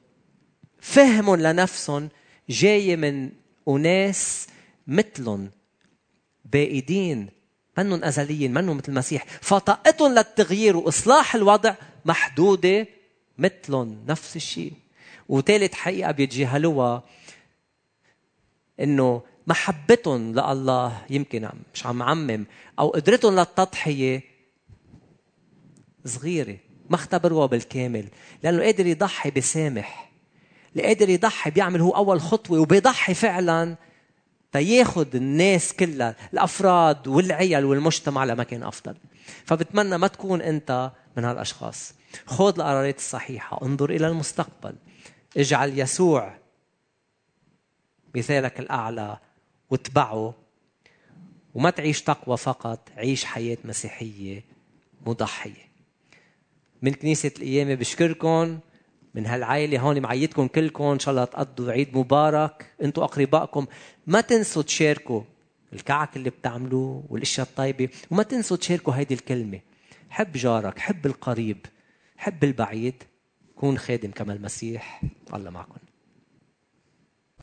فهمهم 0.80 1.36
لنفسهم 1.36 2.10
جاية 2.50 2.96
من 2.96 3.32
أناس 3.68 4.48
مثلهم 4.88 5.52
بائدين 6.46 7.30
منهم 7.78 8.04
أزليين 8.04 8.54
منهم 8.54 8.78
مثل 8.78 8.90
المسيح. 8.90 9.26
فطاقتهم 9.42 10.14
للتغيير 10.14 10.78
وإصلاح 10.78 11.36
الوضع 11.36 11.76
محدودة 12.06 12.88
مثلهم. 13.38 14.06
نفس 14.08 14.36
الشيء 14.36 14.74
وثالث 15.30 15.74
حقيقة 15.74 16.12
بيتجاهلوها 16.12 17.04
إنه 18.80 19.22
محبتهم 19.48 20.32
لله 20.32 21.02
يمكن 21.10 21.50
مش 21.74 21.86
عم 21.86 22.04
عمم 22.04 22.46
أو 22.80 22.90
قدرتهم 22.90 23.36
للتضحية 23.36 24.24
صغيرة 26.06 26.58
ما 26.90 26.96
اختبروها 26.96 27.46
بالكامل 27.46 28.06
لأنه 28.44 28.64
قادر 28.64 28.86
يضحي 28.86 29.32
بسامح 29.32 30.12
اللي 30.72 30.88
قادر 30.88 31.10
يضحي 31.10 31.52
بيعمل 31.52 31.82
هو 31.82 31.92
أول 31.92 32.22
خطوة 32.22 32.60
وبيضحي 32.60 33.14
فعلا 33.14 33.76
تياخد 34.52 35.16
الناس 35.16 35.74
كلها 35.74 36.16
الأفراد 36.34 37.08
والعيال 37.08 37.66
والمجتمع 37.66 38.24
لمكان 38.24 38.64
أفضل. 38.64 38.96
فبتمنى 39.46 39.98
ما 39.98 40.08
تكون 40.08 40.42
أنت 40.42 40.92
من 41.18 41.26
هالأشخاص. 41.26 41.94
خذ 42.26 42.54
القرارات 42.60 42.98
الصحيحة 42.98 43.60
انظر 43.64 43.90
إلى 43.90 44.08
المستقبل. 44.08 44.76
اجعل 45.38 45.80
يسوع 45.80 46.38
مثالك 48.16 48.60
الأعلى 48.60 49.18
واتبعه 49.70 50.34
وما 51.56 51.70
تعيش 51.70 52.02
تقوى 52.02 52.38
فقط 52.38 52.90
عيش 52.98 53.26
حياة 53.26 53.58
مسيحية 53.66 54.44
مضحية. 55.06 55.68
من 56.82 56.94
كنيسة 56.94 57.32
القيامه 57.38 57.76
بشكركم 57.76 58.60
من 59.16 59.26
هالعائلة 59.26 59.80
هون 59.80 60.02
معيدكم 60.02 60.48
كلكم 60.48 60.84
إن 60.84 61.00
شاء 61.00 61.12
الله 61.12 61.26
تقضوا 61.26 61.72
عيد 61.72 61.98
مبارك. 61.98 62.74
أنتوا 62.84 63.04
أقربائكم 63.04 63.66
ما 64.08 64.22
تنسوا 64.22 64.62
تشاركوا 64.62 65.22
الكعك 65.74 66.18
اللي 66.18 66.30
بتعملوه 66.30 67.04
والأشياء 67.10 67.48
الطيبة 67.48 67.90
وما 68.12 68.24
تنسوا 68.24 68.58
تشاركوا 68.58 68.94
هيدي 68.94 69.14
الكلمة. 69.14 69.60
حب 70.10 70.32
جارك 70.32 70.80
حب 70.80 71.06
القريب 71.06 71.66
حب 72.18 72.44
البعيد. 72.44 73.04
كون 73.58 73.78
خادم 73.78 74.12
كما 74.12 74.34
المسيح 74.34 75.02
الله 75.34 75.50
معكم. 75.50 75.87